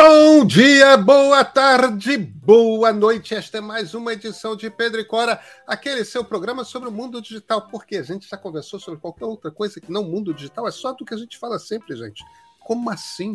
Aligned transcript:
Bom 0.00 0.46
dia, 0.46 0.96
boa 0.96 1.44
tarde, 1.44 2.16
boa 2.18 2.92
noite. 2.92 3.34
Esta 3.34 3.58
é 3.58 3.60
mais 3.60 3.94
uma 3.94 4.12
edição 4.12 4.54
de 4.54 4.70
Pedro 4.70 5.00
e 5.00 5.04
Cora, 5.04 5.40
aquele 5.66 6.04
seu 6.04 6.24
programa 6.24 6.62
sobre 6.62 6.88
o 6.88 6.92
mundo 6.92 7.20
digital, 7.20 7.66
porque 7.66 7.96
a 7.96 8.02
gente 8.04 8.28
já 8.28 8.36
conversou 8.36 8.78
sobre 8.78 9.00
qualquer 9.00 9.24
outra 9.24 9.50
coisa 9.50 9.80
que 9.80 9.90
não 9.90 10.04
mundo 10.04 10.32
digital, 10.32 10.68
é 10.68 10.70
só 10.70 10.92
do 10.92 11.04
que 11.04 11.14
a 11.14 11.16
gente 11.16 11.36
fala 11.36 11.58
sempre, 11.58 11.96
gente. 11.96 12.22
Como 12.60 12.88
assim? 12.88 13.34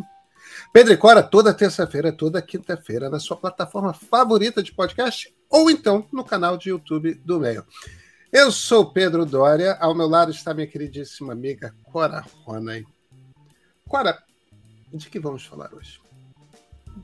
Pedro 0.72 0.94
e 0.94 0.96
Cora, 0.96 1.22
toda 1.22 1.52
terça-feira, 1.52 2.10
toda 2.10 2.40
quinta-feira, 2.40 3.10
na 3.10 3.20
sua 3.20 3.36
plataforma 3.36 3.92
favorita 3.92 4.62
de 4.62 4.72
podcast 4.72 5.36
ou 5.50 5.70
então 5.70 6.08
no 6.10 6.24
canal 6.24 6.56
de 6.56 6.70
YouTube 6.70 7.12
do 7.26 7.40
Meio. 7.40 7.66
Eu 8.32 8.50
sou 8.50 8.90
Pedro 8.90 9.26
Dória, 9.26 9.76
ao 9.82 9.94
meu 9.94 10.08
lado 10.08 10.30
está 10.30 10.54
minha 10.54 10.66
queridíssima 10.66 11.34
amiga 11.34 11.74
Cora 11.92 12.24
Ronay. 12.46 12.86
Cora, 13.86 14.18
de 14.94 15.10
que 15.10 15.20
vamos 15.20 15.44
falar 15.44 15.74
hoje? 15.74 16.03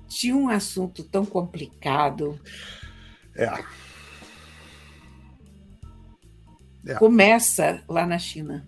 De 0.08 0.32
um 0.32 0.48
assunto 0.48 1.02
tão 1.04 1.24
complicado. 1.24 2.40
É. 3.34 3.64
é. 6.86 6.94
Começa 6.94 7.82
lá 7.88 8.06
na 8.06 8.18
China. 8.18 8.66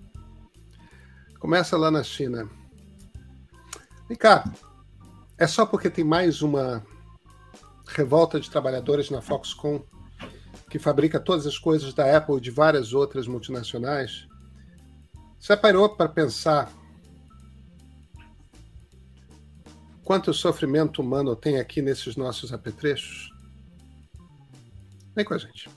Começa 1.38 1.76
lá 1.76 1.90
na 1.90 2.02
China. 2.02 2.48
Vem 4.08 4.16
cá, 4.16 4.44
é 5.38 5.46
só 5.46 5.66
porque 5.66 5.90
tem 5.90 6.04
mais 6.04 6.42
uma 6.42 6.84
revolta 7.86 8.38
de 8.38 8.50
trabalhadores 8.50 9.10
na 9.10 9.20
Foxconn 9.20 9.80
que 10.70 10.78
fabrica 10.78 11.20
todas 11.20 11.46
as 11.46 11.58
coisas 11.58 11.92
da 11.92 12.16
Apple 12.16 12.36
e 12.36 12.40
de 12.40 12.50
várias 12.50 12.92
outras 12.94 13.26
multinacionais? 13.26 14.26
Você 15.38 15.56
parou 15.56 15.88
para 15.88 16.08
pensar 16.08 16.72
Quanto 20.04 20.34
sofrimento 20.34 21.00
humano 21.00 21.36
tem 21.36 21.60
aqui 21.60 21.80
nesses 21.80 22.16
nossos 22.16 22.52
apetrechos? 22.52 23.30
Vem 25.14 25.24
com 25.24 25.34
a 25.34 25.38
gente. 25.38 25.70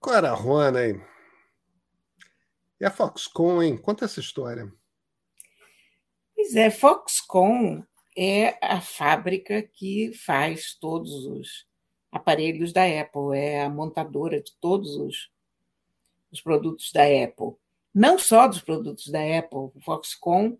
Qual 0.00 0.16
era 0.16 0.30
a 0.30 0.34
Rona, 0.34 0.86
hein? 0.86 1.02
E 2.80 2.84
a 2.84 2.90
Foxconn, 2.90 3.62
hein? 3.62 3.76
Conta 3.76 4.04
essa 4.04 4.20
história. 4.20 4.72
Pois 6.36 6.54
é, 6.54 6.70
Foxconn 6.70 7.82
é 8.20 8.58
a 8.60 8.80
fábrica 8.80 9.62
que 9.62 10.12
faz 10.12 10.74
todos 10.74 11.24
os 11.24 11.68
aparelhos 12.10 12.72
da 12.72 12.82
Apple, 12.82 13.38
é 13.38 13.62
a 13.62 13.70
montadora 13.70 14.42
de 14.42 14.50
todos 14.60 14.96
os, 14.96 15.30
os 16.32 16.40
produtos 16.40 16.90
da 16.90 17.04
Apple. 17.04 17.54
Não 17.94 18.18
só 18.18 18.48
dos 18.48 18.60
produtos 18.60 19.06
da 19.06 19.20
Apple, 19.20 19.70
o 19.72 19.80
Foxconn, 19.80 20.56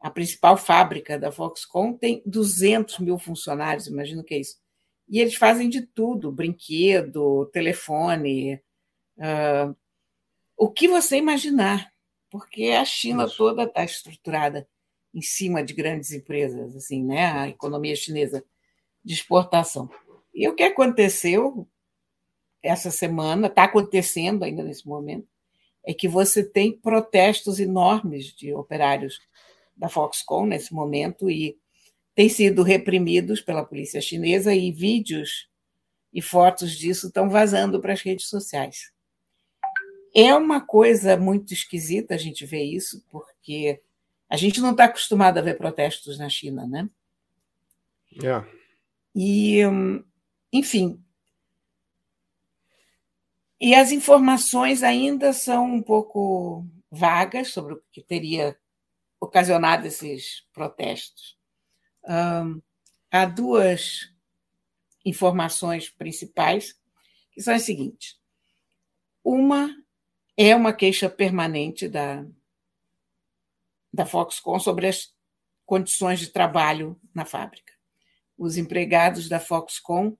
a 0.00 0.08
principal 0.08 0.56
fábrica 0.56 1.18
da 1.18 1.30
Foxconn, 1.30 1.92
tem 1.92 2.22
200 2.24 2.98
mil 3.00 3.18
funcionários, 3.18 3.88
imagino 3.88 4.24
que 4.24 4.34
é 4.34 4.38
isso. 4.38 4.58
E 5.06 5.20
eles 5.20 5.34
fazem 5.34 5.68
de 5.68 5.82
tudo: 5.82 6.32
brinquedo, 6.32 7.44
telefone, 7.52 8.54
uh, 9.18 9.76
o 10.56 10.70
que 10.70 10.88
você 10.88 11.18
imaginar, 11.18 11.92
porque 12.30 12.70
a 12.70 12.86
China 12.86 13.26
Isso. 13.26 13.36
toda 13.36 13.64
está 13.64 13.84
estruturada 13.84 14.66
em 15.16 15.22
cima 15.22 15.64
de 15.64 15.72
grandes 15.72 16.12
empresas, 16.12 16.76
assim, 16.76 17.02
né? 17.02 17.24
A 17.24 17.48
economia 17.48 17.96
chinesa 17.96 18.44
de 19.02 19.14
exportação. 19.14 19.88
E 20.34 20.46
o 20.46 20.54
que 20.54 20.62
aconteceu 20.62 21.66
essa 22.62 22.90
semana, 22.90 23.46
está 23.46 23.64
acontecendo 23.64 24.44
ainda 24.44 24.62
nesse 24.62 24.86
momento, 24.86 25.26
é 25.82 25.94
que 25.94 26.06
você 26.06 26.44
tem 26.44 26.70
protestos 26.70 27.58
enormes 27.58 28.26
de 28.26 28.52
operários 28.52 29.18
da 29.74 29.88
Foxconn 29.88 30.44
nesse 30.44 30.74
momento 30.74 31.30
e 31.30 31.56
têm 32.14 32.28
sido 32.28 32.62
reprimidos 32.62 33.40
pela 33.40 33.64
polícia 33.64 34.02
chinesa 34.02 34.54
e 34.54 34.70
vídeos 34.70 35.48
e 36.12 36.20
fotos 36.20 36.72
disso 36.72 37.06
estão 37.06 37.30
vazando 37.30 37.80
para 37.80 37.94
as 37.94 38.02
redes 38.02 38.28
sociais. 38.28 38.92
É 40.14 40.34
uma 40.34 40.60
coisa 40.60 41.16
muito 41.16 41.54
esquisita 41.54 42.14
a 42.14 42.18
gente 42.18 42.44
ver 42.44 42.64
isso, 42.64 43.02
porque 43.10 43.80
a 44.28 44.36
gente 44.36 44.60
não 44.60 44.72
está 44.72 44.84
acostumado 44.84 45.38
a 45.38 45.42
ver 45.42 45.56
protestos 45.56 46.18
na 46.18 46.28
China, 46.28 46.66
né? 46.66 46.88
É. 48.22 48.44
E, 49.14 49.60
enfim. 50.52 51.02
E 53.60 53.74
as 53.74 53.92
informações 53.92 54.82
ainda 54.82 55.32
são 55.32 55.64
um 55.74 55.82
pouco 55.82 56.66
vagas 56.90 57.48
sobre 57.48 57.74
o 57.74 57.82
que 57.90 58.02
teria 58.02 58.56
ocasionado 59.20 59.86
esses 59.86 60.46
protestos. 60.52 61.36
Um, 62.04 62.60
há 63.10 63.24
duas 63.24 64.12
informações 65.04 65.88
principais, 65.88 66.74
que 67.32 67.40
são 67.40 67.54
as 67.54 67.62
seguintes. 67.62 68.18
Uma 69.24 69.74
é 70.36 70.54
uma 70.54 70.72
queixa 70.72 71.08
permanente 71.08 71.88
da, 71.88 72.26
da 73.96 74.06
Foxconn 74.06 74.60
sobre 74.60 74.86
as 74.86 75.14
condições 75.64 76.20
de 76.20 76.28
trabalho 76.28 77.00
na 77.14 77.24
fábrica. 77.24 77.72
Os 78.38 78.58
empregados 78.58 79.28
da 79.28 79.40
Foxconn 79.40 80.14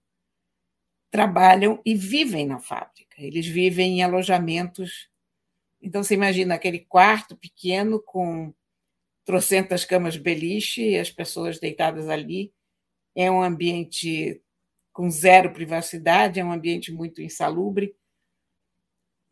trabalham 1.10 1.80
e 1.84 1.94
vivem 1.94 2.46
na 2.46 2.58
fábrica. 2.58 3.22
Eles 3.22 3.46
vivem 3.46 3.98
em 3.98 4.02
alojamentos. 4.02 5.08
Então, 5.80 6.02
você 6.02 6.14
imagina 6.14 6.54
aquele 6.54 6.80
quarto 6.80 7.36
pequeno 7.36 8.02
com 8.02 8.52
trocentas 9.24 9.84
camas 9.84 10.16
beliche 10.16 10.90
e 10.90 10.98
as 10.98 11.10
pessoas 11.10 11.60
deitadas 11.60 12.08
ali. 12.08 12.52
É 13.14 13.30
um 13.30 13.42
ambiente 13.42 14.42
com 14.92 15.10
zero 15.10 15.52
privacidade, 15.52 16.40
é 16.40 16.44
um 16.44 16.52
ambiente 16.52 16.90
muito 16.90 17.20
insalubre 17.20 17.94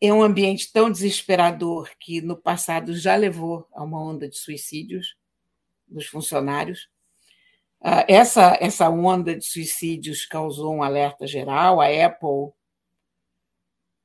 é 0.07 0.13
um 0.13 0.23
ambiente 0.23 0.73
tão 0.73 0.91
desesperador 0.91 1.91
que 1.99 2.21
no 2.21 2.37
passado 2.37 2.95
já 2.97 3.17
levou 3.17 3.67
a 3.73 3.83
uma 3.83 4.03
onda 4.03 4.29
de 4.29 4.37
suicídios 4.37 5.17
dos 5.87 6.07
funcionários. 6.07 6.89
Ah, 7.81 8.05
essa, 8.09 8.57
essa 8.61 8.89
onda 8.89 9.37
de 9.37 9.45
suicídios 9.45 10.27
causou 10.27 10.75
um 10.75 10.83
alerta 10.83 11.27
geral. 11.27 11.81
A 11.81 11.87
Apple 11.87 12.53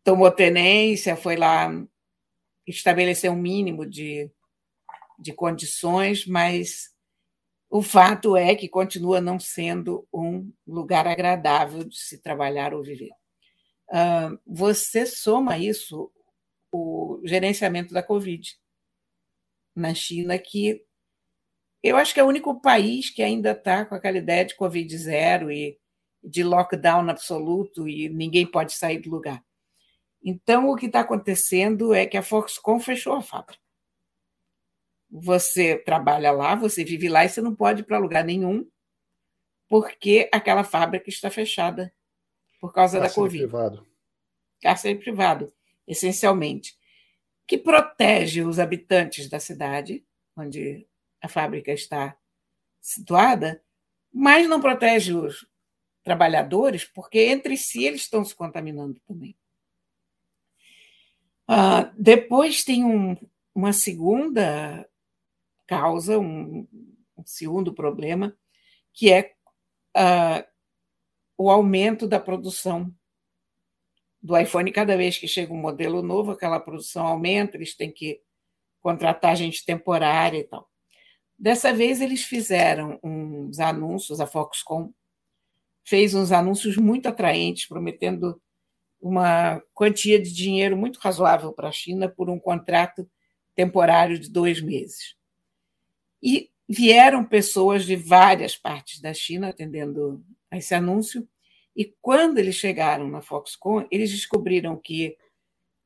tomou 0.04 0.32
tenência, 0.32 1.16
foi 1.16 1.36
lá 1.36 1.70
estabelecer 2.68 3.32
um 3.32 3.36
mínimo 3.36 3.86
de, 3.86 4.32
de 5.18 5.34
condições, 5.34 6.26
mas 6.26 6.94
o 7.70 7.82
fato 7.82 8.38
é 8.38 8.56
que 8.56 8.70
continua 8.70 9.20
não 9.20 9.40
sendo 9.40 10.08
um 10.14 10.52
lugar 10.68 11.08
agradável 11.08 11.84
de 11.84 11.98
se 11.98 12.22
trabalhar 12.22 12.74
ou 12.74 12.84
viver 12.84 13.19
você 14.46 15.06
soma 15.06 15.58
isso 15.58 16.12
o 16.72 17.22
gerenciamento 17.24 17.94
da 17.94 18.04
Covid 18.04 18.56
na 19.76 19.94
China, 19.94 20.38
que 20.38 20.86
eu 21.82 21.96
acho 21.96 22.14
que 22.14 22.20
é 22.20 22.24
o 22.24 22.28
único 22.28 22.60
país 22.60 23.10
que 23.10 23.24
ainda 23.24 23.52
está 23.52 23.86
com 23.86 23.96
aquela 23.96 24.18
ideia 24.18 24.46
de 24.46 24.56
Covid 24.56 24.98
zero 24.98 25.52
e 25.52 25.80
de 26.22 26.44
lockdown 26.44 27.10
absoluto 27.10 27.88
e 27.88 28.10
ninguém 28.10 28.46
pode 28.46 28.74
sair 28.74 29.00
do 29.00 29.10
lugar. 29.10 29.44
Então, 30.22 30.68
o 30.68 30.76
que 30.76 30.88
está 30.88 31.00
acontecendo 31.00 31.94
é 31.94 32.06
que 32.06 32.18
a 32.18 32.22
Foxconn 32.22 32.80
fechou 32.80 33.14
a 33.14 33.22
fábrica. 33.22 33.64
Você 35.10 35.78
trabalha 35.78 36.32
lá, 36.32 36.56
você 36.56 36.84
vive 36.84 37.08
lá 37.08 37.24
e 37.24 37.30
você 37.30 37.42
não 37.42 37.56
pode 37.56 37.82
ir 37.82 37.86
para 37.86 37.98
lugar 37.98 38.24
nenhum, 38.26 38.70
porque 39.70 40.30
aquela 40.32 40.64
fábrica 40.64 41.10
está 41.10 41.32
fechada 41.32 41.94
por 42.60 42.74
causa 42.74 43.00
Cárcere 43.00 43.10
da 43.10 43.22
Covid. 43.22 43.44
Privado. 43.44 43.88
Cárcere 44.62 44.96
privado, 44.96 45.54
essencialmente, 45.88 46.78
que 47.48 47.58
protege 47.58 48.44
os 48.44 48.60
habitantes 48.60 49.30
da 49.30 49.40
cidade, 49.40 50.06
onde 50.36 50.88
a 51.22 51.28
fábrica 51.28 51.72
está 51.72 52.18
situada, 52.82 53.64
mas 54.12 54.48
não 54.48 54.62
protege 54.62 55.14
os 55.14 55.48
trabalhadores, 56.04 56.84
porque 56.84 57.20
entre 57.20 57.56
si 57.58 57.86
eles 57.86 58.02
estão 58.02 58.24
se 58.24 58.36
contaminando 58.36 59.00
também. 59.08 59.36
Uh, 61.48 61.90
depois 61.98 62.64
tem 62.64 62.84
um, 62.84 63.18
uma 63.56 63.74
segunda 63.74 64.88
causa, 65.66 66.18
um, 66.18 66.68
um, 67.18 67.26
segundo 67.26 67.74
problema, 67.74 68.38
que 68.94 69.12
é 69.12 69.34
uh, 69.98 70.49
o 71.40 71.50
aumento 71.50 72.06
da 72.06 72.20
produção 72.20 72.94
do 74.22 74.38
iPhone. 74.38 74.74
Cada 74.74 74.98
vez 74.98 75.18
que 75.18 75.26
chega 75.26 75.54
um 75.54 75.58
modelo 75.58 76.02
novo, 76.02 76.32
aquela 76.32 76.60
produção 76.60 77.08
aumenta, 77.08 77.56
eles 77.56 77.74
têm 77.78 77.94
que 77.94 78.20
contratar 78.82 79.38
gente 79.38 79.66
temporária 79.66 80.40
e 80.40 80.44
tal. 80.44 80.70
Dessa 81.38 81.74
vez 81.74 82.02
eles 82.02 82.24
fizeram 82.24 83.00
uns 83.02 83.58
anúncios, 83.58 84.20
a 84.20 84.28
Foxconn 84.28 84.92
fez 85.86 86.14
uns 86.14 86.34
anúncios 86.34 86.76
muito 86.76 87.08
atraentes, 87.08 87.66
prometendo 87.66 88.42
uma 89.00 89.64
quantia 89.74 90.22
de 90.22 90.34
dinheiro 90.34 90.76
muito 90.76 91.00
razoável 91.00 91.54
para 91.54 91.70
a 91.70 91.72
China 91.72 92.10
por 92.10 92.30
um 92.30 92.38
contrato 92.38 93.10
temporário 93.56 94.20
de 94.20 94.30
dois 94.30 94.62
meses. 94.62 95.16
E 96.22 96.52
vieram 96.68 97.24
pessoas 97.24 97.86
de 97.86 97.96
várias 97.96 98.58
partes 98.58 99.00
da 99.00 99.14
China 99.14 99.48
atendendo 99.48 100.22
a 100.52 100.58
esse 100.58 100.74
anúncio, 100.74 101.28
e 101.76 101.86
quando 102.02 102.38
eles 102.38 102.56
chegaram 102.56 103.08
na 103.08 103.22
Foxconn, 103.22 103.88
eles 103.92 104.12
descobriram 104.12 104.76
que 104.78 105.18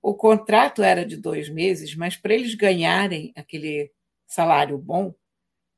o 0.01 0.13
contrato 0.13 0.83
era 0.83 1.05
de 1.05 1.15
dois 1.15 1.49
meses, 1.49 1.95
mas 1.95 2.17
para 2.17 2.33
eles 2.33 2.55
ganharem 2.55 3.31
aquele 3.35 3.91
salário 4.25 4.77
bom, 4.77 5.13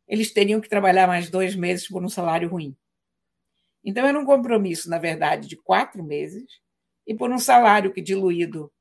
eles 0.08 0.32
teriam 0.32 0.62
que 0.62 0.70
trabalhar 0.70 1.08
mais 1.08 1.30
dois 1.30 1.56
meses 1.56 1.88
por 1.88 2.04
um 2.04 2.10
salário 2.10 2.50
ruim. 2.50 2.76
Então, 3.84 4.06
era 4.06 4.18
um 4.18 4.26
compromisso, 4.26 4.90
na 4.90 4.98
verdade, 4.98 5.48
de 5.48 5.56
quatro 5.56 6.04
meses 6.04 6.60
e 7.06 7.14
por 7.14 7.30
um 7.30 7.38
salário 7.38 7.94
que, 7.94 8.02
diluído 8.02 8.72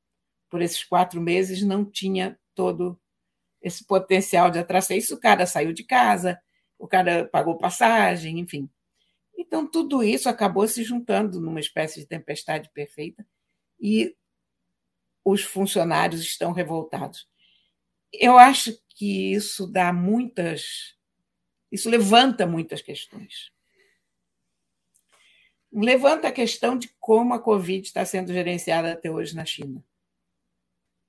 por 0.49 0.63
esses 0.63 0.83
quatro 0.85 1.21
meses, 1.21 1.63
não 1.63 1.85
tinha 1.85 2.39
todo 2.55 2.99
esse 3.61 3.85
potencial 3.87 4.51
de 4.51 4.59
atração. 4.59 4.97
Isso 4.97 5.15
o 5.15 5.21
cara 5.21 5.47
saiu 5.47 5.73
de 5.73 5.85
casa, 5.85 6.41
o 6.79 6.87
cara 6.87 7.27
pagou 7.27 7.59
passagem, 7.59 8.39
enfim. 8.39 8.69
Então, 9.37 9.67
tudo 9.67 10.03
isso 10.03 10.29
acabou 10.29 10.67
se 10.69 10.83
juntando 10.83 11.41
numa 11.41 11.61
espécie 11.61 12.01
de 12.01 12.07
tempestade 12.07 12.71
perfeita 12.73 13.27
e 13.81 14.17
os 15.25 15.43
funcionários 15.43 16.21
estão 16.23 16.53
revoltados. 16.53 17.29
Eu 18.13 18.39
acho 18.39 18.79
que 18.89 19.33
isso 19.33 19.67
dá 19.67 19.93
muitas 19.93 20.95
isso 21.75 21.91
levanta 21.91 22.47
muitas 22.47 22.81
questões. 22.81 23.51
Levanta 25.73 26.29
a 26.29 26.33
questão 26.33 26.79
de 26.79 26.89
como 27.01 27.35
a 27.35 27.41
Covid 27.41 27.85
está 27.85 28.05
sendo 28.05 28.33
gerenciada 28.33 28.93
até 28.93 29.11
hoje 29.11 29.35
na 29.35 29.45
China, 29.45 29.85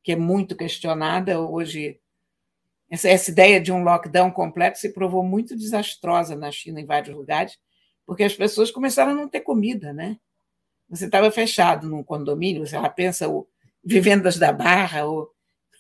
que 0.02 0.14
é 0.14 0.16
muito 0.16 0.58
questionada. 0.58 1.40
Hoje, 1.40 2.02
essa, 2.90 3.08
essa 3.08 3.30
ideia 3.30 3.62
de 3.62 3.72
um 3.72 3.84
lockdown 3.84 4.32
completo 4.32 4.80
se 4.80 4.92
provou 4.92 5.24
muito 5.24 5.56
desastrosa 5.56 6.36
na 6.36 6.52
China, 6.52 6.82
em 6.82 6.86
vários 6.86 7.16
lugares, 7.16 7.60
porque 8.06 8.24
as 8.24 8.36
pessoas 8.36 8.72
começaram 8.72 9.12
a 9.12 9.16
não 9.16 9.30
ter 9.30 9.42
comida, 9.42 9.94
né? 9.94 10.20
Você 10.90 11.06
estava 11.06 11.32
fechado 11.32 11.88
num 11.90 12.04
condomínio, 12.04 12.66
você 12.66 12.72
já 12.80 12.90
pensa 12.90 13.28
o 13.28 13.48
Vivendas 13.84 14.38
da 14.38 14.52
Barra 14.52 15.06
ou 15.06 15.32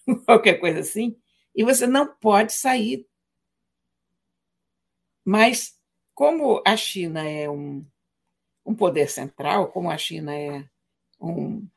qualquer 0.25 0.56
coisa 0.56 0.80
assim, 0.80 1.18
e 1.56 1.63
você 1.63 1.88
não 1.88 2.07
pode 2.16 2.54
sair 2.54 3.07
mas, 5.25 5.74
como 6.13 6.62
a 6.66 6.77
China 6.77 7.27
é 7.27 7.50
um, 7.50 7.83
um 8.63 8.75
poder 8.75 9.10
central, 9.10 9.71
como 9.71 9.89
a 9.89 9.98
China 9.98 10.36
é 10.36 10.63
um 11.19 11.68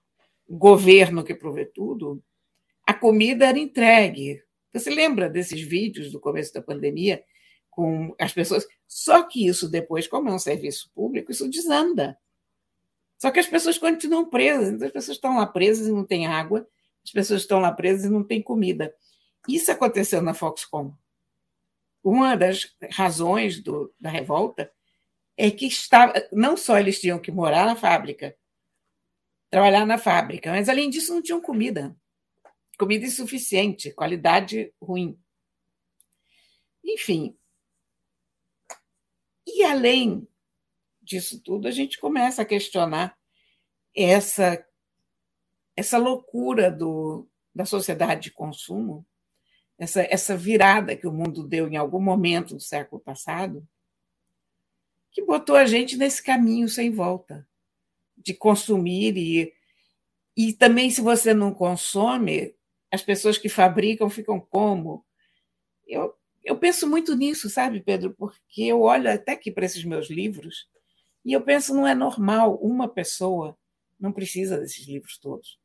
governo 0.47 1.25
que 1.25 1.35
provê 1.35 1.65
tudo, 1.65 2.23
a 2.87 2.93
comida 2.93 3.47
era 3.47 3.59
entregue. 3.59 4.43
Você 4.73 4.91
lembra 4.91 5.31
desses 5.31 5.62
vídeos 5.62 6.12
do 6.12 6.21
começo 6.21 6.53
da 6.53 6.61
pandemia 6.61 7.25
com 7.71 8.15
as 8.21 8.33
pessoas? 8.35 8.67
Só 8.88 9.23
que 9.23 9.46
isso 9.46 9.69
depois, 9.69 10.08
como 10.08 10.29
é 10.29 10.32
um 10.32 10.38
serviço 10.38 10.90
público, 10.94 11.31
isso 11.31 11.49
desanda. 11.49 12.19
Só 13.19 13.31
que 13.31 13.38
as 13.38 13.46
pessoas 13.46 13.79
continuam 13.79 14.29
presas, 14.29 14.70
então 14.70 14.87
as 14.87 14.93
pessoas 14.93 15.17
estão 15.17 15.37
lá 15.37 15.46
presas 15.46 15.87
e 15.87 15.93
não 15.93 16.05
têm 16.05 16.26
água, 16.26 16.67
as 17.05 17.12
pessoas 17.12 17.43
estão 17.43 17.61
lá 17.61 17.70
presas 17.70 18.06
e 18.06 18.08
não 18.08 18.25
têm 18.25 18.43
comida. 18.43 18.94
Isso 19.46 19.70
aconteceu 19.70 20.23
na 20.23 20.35
Foxconn 20.35 20.93
uma 22.02 22.37
das 22.37 22.75
razões 22.90 23.61
do, 23.61 23.93
da 24.00 24.08
revolta 24.08 24.73
é 25.37 25.50
que 25.50 25.67
estava, 25.67 26.12
não 26.32 26.56
só 26.56 26.79
eles 26.79 27.00
tinham 27.00 27.19
que 27.19 27.31
morar 27.31 27.67
na 27.67 27.76
fábrica, 27.76 28.37
trabalhar 29.50 29.87
na 29.87 29.99
fábrica, 29.99 30.50
mas 30.50 30.69
além 30.69 30.91
disso 30.91 31.14
não 31.14 31.23
tinham 31.23 31.41
comida. 31.41 31.96
Comida 32.79 33.05
insuficiente, 33.05 33.93
qualidade 33.93 34.73
ruim. 34.81 35.19
Enfim. 36.84 37.37
E 39.58 39.64
além 39.64 40.25
disso 41.02 41.43
tudo, 41.43 41.66
a 41.66 41.72
gente 41.72 41.99
começa 41.99 42.43
a 42.43 42.44
questionar 42.44 43.19
essa 43.93 44.64
essa 45.75 45.99
loucura 45.99 46.70
do, 46.70 47.28
da 47.52 47.64
sociedade 47.64 48.22
de 48.22 48.31
consumo 48.31 49.05
essa, 49.76 50.02
essa 50.02 50.37
virada 50.37 50.94
que 50.94 51.08
o 51.08 51.12
mundo 51.12 51.43
deu 51.43 51.66
em 51.66 51.76
algum 51.76 52.00
momento 52.00 52.55
do 52.55 52.60
século 52.60 53.00
passado, 53.00 53.66
que 55.10 55.25
botou 55.25 55.56
a 55.56 55.66
gente 55.66 55.96
nesse 55.96 56.22
caminho 56.22 56.69
sem 56.69 56.93
volta 56.93 57.44
de 58.16 58.34
consumir 58.34 59.16
e, 59.16 59.52
e 60.37 60.52
também 60.52 60.88
se 60.88 61.00
você 61.00 61.34
não 61.34 61.52
consome, 61.52 62.55
as 62.93 63.02
pessoas 63.02 63.37
que 63.37 63.49
fabricam 63.49 64.08
ficam 64.08 64.38
como? 64.38 65.05
Eu, 65.84 66.16
eu 66.44 66.58
penso 66.58 66.88
muito 66.88 67.14
nisso, 67.14 67.49
sabe, 67.50 67.81
Pedro? 67.81 68.14
Porque 68.14 68.62
eu 68.62 68.81
olho 68.81 69.11
até 69.11 69.32
aqui 69.32 69.50
para 69.50 69.67
esses 69.67 69.85
meus 69.85 70.08
livros 70.08 70.69
e 71.25 71.32
eu 71.32 71.43
penso 71.43 71.75
não 71.75 71.87
é 71.87 71.94
normal 71.94 72.56
uma 72.62 72.88
pessoa 72.88 73.56
não 73.99 74.12
precisa 74.12 74.58
desses 74.58 74.87
livros 74.87 75.19
todos. 75.19 75.58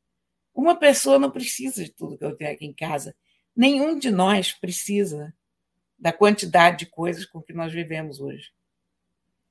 Uma 0.54 0.76
pessoa 0.76 1.18
não 1.18 1.30
precisa 1.30 1.84
de 1.84 1.90
tudo 1.90 2.18
que 2.18 2.24
eu 2.24 2.36
tenho 2.36 2.52
aqui 2.52 2.66
em 2.66 2.72
casa. 2.72 3.14
Nenhum 3.54 3.98
de 3.98 4.10
nós 4.10 4.52
precisa 4.52 5.34
da 5.98 6.12
quantidade 6.12 6.78
de 6.78 6.86
coisas 6.86 7.24
com 7.24 7.40
que 7.40 7.52
nós 7.52 7.72
vivemos 7.72 8.20
hoje. 8.20 8.52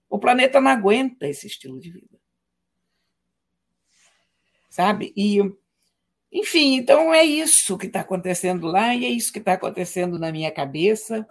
O 0.09 0.19
planeta 0.19 0.61
não 0.61 0.69
aguenta 0.69 1.27
esse 1.27 1.47
estilo 1.47 1.79
de 1.79 1.91
vida. 1.91 2.19
Sabe? 4.69 5.13
E, 5.15 5.39
enfim, 6.33 6.75
então 6.75 7.13
é 7.13 7.23
isso 7.23 7.77
que 7.77 7.85
está 7.85 8.01
acontecendo 8.01 8.67
lá 8.67 8.95
e 8.95 9.05
é 9.05 9.09
isso 9.09 9.31
que 9.31 9.39
está 9.39 9.53
acontecendo 9.53 10.17
na 10.19 10.31
minha 10.31 10.51
cabeça. 10.51 11.27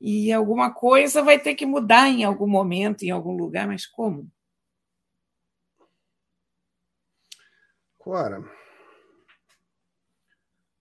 E 0.00 0.30
alguma 0.32 0.72
coisa 0.72 1.22
vai 1.22 1.38
ter 1.38 1.54
que 1.54 1.64
mudar 1.64 2.08
em 2.08 2.22
algum 2.22 2.46
momento, 2.46 3.02
em 3.02 3.10
algum 3.10 3.34
lugar, 3.36 3.66
mas 3.66 3.86
como? 3.86 4.30
Cora, 7.98 8.44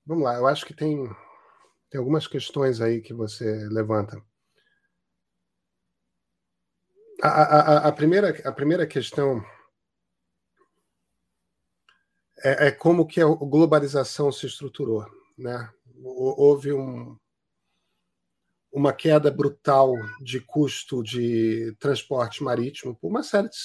Vamos 0.07 0.23
lá, 0.23 0.35
eu 0.35 0.45
acho 0.45 0.67
que 0.67 0.73
tem, 0.73 1.09
tem 1.89 1.97
algumas 1.97 2.27
questões 2.27 2.79
aí 2.79 3.01
que 3.01 3.11
você 3.11 3.67
levanta. 3.71 4.21
A, 7.23 7.27
a, 7.27 7.87
a, 7.87 7.91
primeira, 7.91 8.29
a 8.47 8.51
primeira 8.51 8.85
questão 8.85 9.43
é, 12.45 12.67
é, 12.67 12.71
como 12.71 13.07
que 13.07 13.19
a 13.19 13.25
globalização 13.25 14.31
se 14.31 14.45
estruturou. 14.45 15.03
Né? 15.35 15.67
Houve 16.03 16.71
um, 16.71 17.17
uma 18.71 18.93
queda 18.93 19.31
brutal 19.31 19.93
de 20.21 20.39
custo 20.39 21.01
de 21.01 21.75
transporte 21.79 22.43
marítimo 22.43 22.95
por 22.95 23.09
uma 23.09 23.23
série 23.23 23.49
de, 23.49 23.55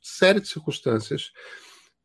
série 0.00 0.40
de 0.40 0.48
circunstâncias 0.48 1.32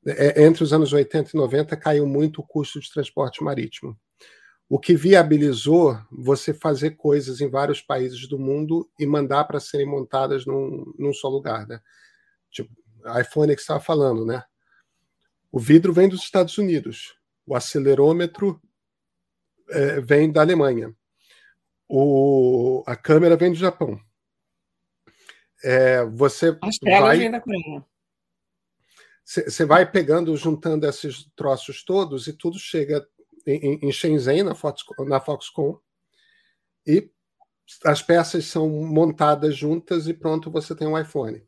é, 0.06 0.44
entre 0.44 0.64
os 0.64 0.74
anos 0.74 0.92
80 0.92 1.32
e 1.34 1.38
90 1.38 1.78
caiu 1.78 2.06
muito 2.06 2.42
o 2.42 2.46
custo 2.46 2.82
de 2.82 2.92
transporte 2.92 3.42
marítimo, 3.42 3.98
o 4.68 4.78
que 4.78 4.96
viabilizou 4.96 5.98
você 6.12 6.54
fazer 6.54 6.92
coisas 6.92 7.40
em 7.40 7.50
vários 7.50 7.82
países 7.82 8.28
do 8.28 8.38
mundo 8.38 8.90
e 9.00 9.06
mandar 9.06 9.46
para 9.46 9.62
serem 9.62 9.86
montadas 9.86 10.46
num, 10.46 10.94
num 11.00 11.14
só 11.14 11.30
lugar, 11.30 11.66
né? 11.68 11.80
Tipo, 12.52 12.74
iPhone 13.20 13.56
que 13.56 13.62
estava 13.62 13.80
falando, 13.80 14.26
né? 14.26 14.44
O 15.54 15.60
vidro 15.60 15.94
vem 15.94 16.10
dos 16.10 16.24
Estados 16.24 16.58
Unidos, 16.58 17.16
o 17.46 17.56
acelerômetro 17.56 18.60
é, 19.70 20.02
vem 20.02 20.32
da 20.32 20.42
Alemanha, 20.42 20.92
o, 21.88 22.84
a 22.88 22.96
câmera 22.96 23.38
vem 23.38 23.52
do 23.52 23.60
Japão. 23.60 24.02
É, 25.64 26.04
você 26.06 26.58
As 26.60 26.78
vai... 26.82 27.18
vêm 27.20 27.30
da 27.30 27.40
Coreia. 27.40 27.86
Você 29.24 29.64
vai 29.64 29.90
pegando, 29.90 30.36
juntando 30.36 30.88
esses 30.88 31.32
troços 31.36 31.86
todos 31.86 32.26
e 32.26 32.34
tudo 32.34 32.58
chega 32.58 33.08
em, 33.46 33.78
em 33.88 33.92
Shenzhen, 33.92 34.42
na, 34.42 34.56
Fox, 34.56 34.84
na 35.06 35.20
Foxconn, 35.20 35.78
e 36.84 37.12
as 37.86 38.02
peças 38.02 38.46
são 38.46 38.68
montadas 38.68 39.56
juntas 39.56 40.08
e 40.08 40.16
pronto, 40.16 40.50
você 40.50 40.76
tem 40.76 40.88
um 40.88 40.98
iPhone. 40.98 41.48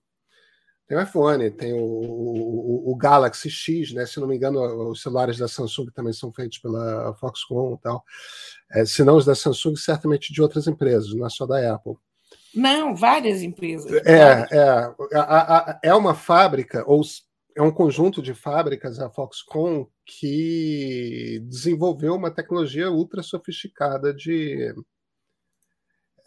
Tem 0.87 0.97
o 0.97 1.01
iPhone, 1.01 1.49
tem 1.49 1.73
o, 1.73 1.83
o, 1.83 2.91
o, 2.91 2.95
Galaxy 2.95 3.49
X, 3.49 3.91
né? 3.91 4.05
Se 4.05 4.19
não 4.19 4.27
me 4.27 4.35
engano, 4.35 4.89
os 4.89 5.01
celulares 5.01 5.37
da 5.37 5.47
Samsung 5.47 5.87
também 5.87 6.13
são 6.13 6.31
feitos 6.31 6.59
pela 6.59 7.15
Foxconn 7.15 7.73
e 7.73 7.81
tal. 7.81 8.03
É, 8.71 8.85
se 8.85 9.03
não 9.03 9.17
os 9.17 9.25
da 9.25 9.33
Samsung, 9.33 9.75
certamente 9.75 10.31
de 10.31 10.41
outras 10.41 10.67
empresas, 10.67 11.13
não 11.15 11.25
é 11.25 11.29
só 11.29 11.45
da 11.47 11.73
Apple. 11.73 11.95
Não, 12.53 12.95
várias 12.95 13.41
empresas. 13.41 13.91
É, 14.05 14.35
várias. 14.35 14.51
é. 14.51 15.17
A, 15.17 15.57
a, 15.57 15.79
é 15.83 15.93
uma 15.93 16.13
fábrica, 16.13 16.83
ou 16.85 17.01
é 17.55 17.61
um 17.61 17.71
conjunto 17.71 18.21
de 18.21 18.33
fábricas, 18.35 18.99
a 18.99 19.09
Foxconn, 19.09 19.87
que 20.05 21.41
desenvolveu 21.45 22.13
uma 22.13 22.29
tecnologia 22.29 22.91
ultra 22.91 23.23
sofisticada 23.23 24.13
de, 24.13 24.71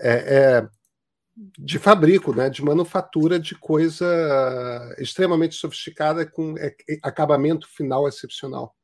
é, 0.00 0.10
é, 0.10 0.68
de 1.57 1.78
fabrico, 1.78 2.35
né, 2.35 2.50
de 2.50 2.64
manufatura 2.64 3.38
de 3.38 3.54
coisa 3.54 4.07
extremamente 4.99 5.54
sofisticada 5.54 6.26
com 6.26 6.57
é, 6.59 6.75
acabamento 7.02 7.68
final 7.68 8.09
excepcional. 8.09 8.75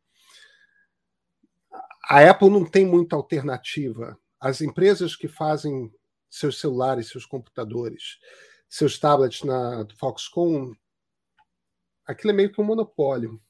A 2.09 2.21
Apple 2.31 2.51
não 2.51 2.65
tem 2.65 2.87
muita 2.87 3.17
alternativa. 3.17 4.17
As 4.39 4.61
empresas 4.61 5.17
que 5.17 5.27
fazem 5.27 5.93
seus 6.31 6.61
celulares, 6.61 7.09
seus 7.09 7.27
computadores, 7.27 8.19
seus 8.69 8.99
tablets 8.99 9.43
na 9.43 9.87
Foxconn, 9.99 10.75
aquilo 12.07 12.31
é 12.33 12.35
meio 12.35 12.53
que 12.53 12.61
um 12.61 12.65
monopólio. 12.65 13.41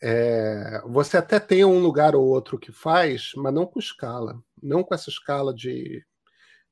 É, 0.00 0.82
você 0.86 1.16
até 1.16 1.40
tem 1.40 1.64
um 1.64 1.80
lugar 1.80 2.14
ou 2.14 2.24
outro 2.24 2.58
que 2.58 2.70
faz, 2.70 3.32
mas 3.36 3.52
não 3.52 3.66
com 3.66 3.78
escala, 3.78 4.40
não 4.62 4.84
com 4.84 4.94
essa 4.94 5.10
escala 5.10 5.52
de 5.52 6.04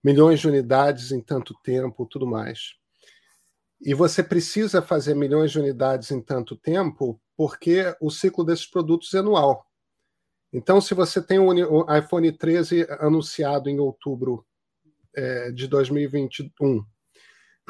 milhões 0.04 0.40
de 0.40 0.46
unidades 0.46 1.10
em 1.10 1.20
tanto 1.20 1.54
tempo, 1.64 2.04
tudo 2.04 2.26
mais. 2.26 2.74
E 3.80 3.94
você 3.94 4.22
precisa 4.22 4.82
fazer 4.82 5.14
milhões 5.14 5.50
de 5.50 5.58
unidades 5.58 6.10
em 6.10 6.20
tanto 6.20 6.54
tempo, 6.56 7.18
porque 7.34 7.96
o 8.00 8.10
ciclo 8.10 8.44
desses 8.44 8.66
produtos 8.66 9.14
é 9.14 9.18
anual. 9.18 9.66
Então, 10.52 10.80
se 10.80 10.94
você 10.94 11.20
tem 11.20 11.38
um 11.38 11.96
iPhone 11.96 12.30
13 12.30 12.86
anunciado 13.00 13.68
em 13.68 13.80
outubro 13.80 14.46
é, 15.16 15.50
de 15.50 15.66
2021 15.66 16.84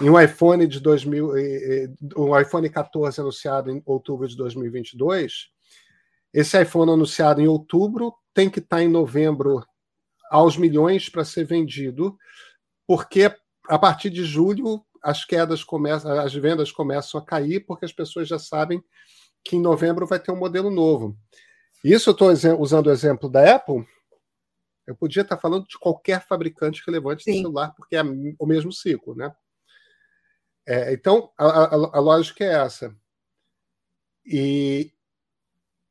e 0.00 0.10
um 0.10 0.20
iPhone 0.20 0.66
de 0.66 0.80
2000, 0.80 1.32
um 2.16 2.38
iPhone 2.38 2.68
14 2.68 3.20
anunciado 3.20 3.70
em 3.70 3.80
outubro 3.86 4.26
de 4.26 4.36
2022, 4.36 5.48
esse 6.32 6.60
iPhone 6.60 6.92
anunciado 6.92 7.40
em 7.40 7.46
outubro 7.46 8.12
tem 8.34 8.50
que 8.50 8.58
estar 8.58 8.82
em 8.82 8.88
novembro 8.88 9.64
aos 10.30 10.56
milhões 10.56 11.08
para 11.08 11.24
ser 11.24 11.44
vendido, 11.44 12.16
porque 12.86 13.34
a 13.68 13.78
partir 13.78 14.10
de 14.10 14.24
julho 14.24 14.84
as 15.02 15.24
quedas 15.24 15.62
começam, 15.62 16.18
as 16.18 16.34
vendas 16.34 16.72
começam 16.72 17.20
a 17.20 17.24
cair, 17.24 17.60
porque 17.66 17.84
as 17.84 17.92
pessoas 17.92 18.26
já 18.26 18.38
sabem 18.38 18.82
que 19.44 19.56
em 19.56 19.60
novembro 19.60 20.06
vai 20.06 20.18
ter 20.18 20.32
um 20.32 20.36
modelo 20.36 20.70
novo. 20.70 21.16
Isso 21.84 22.08
eu 22.08 22.12
estou 22.12 22.30
usando 22.58 22.86
o 22.86 22.90
exemplo 22.90 23.28
da 23.28 23.56
Apple. 23.56 23.86
Eu 24.86 24.96
podia 24.96 25.22
estar 25.22 25.36
falando 25.36 25.66
de 25.66 25.78
qualquer 25.78 26.26
fabricante 26.26 26.82
relevante 26.86 27.24
Sim. 27.24 27.32
de 27.32 27.38
celular, 27.38 27.74
porque 27.76 27.96
é 27.96 28.02
o 28.02 28.46
mesmo 28.46 28.72
ciclo, 28.72 29.14
né? 29.14 29.34
É, 30.66 30.94
então, 30.94 31.30
a, 31.36 31.46
a, 31.46 31.74
a, 31.74 32.00
lógica 32.00 32.42
é 32.42 32.54
essa. 32.54 32.96
E, 34.24 34.90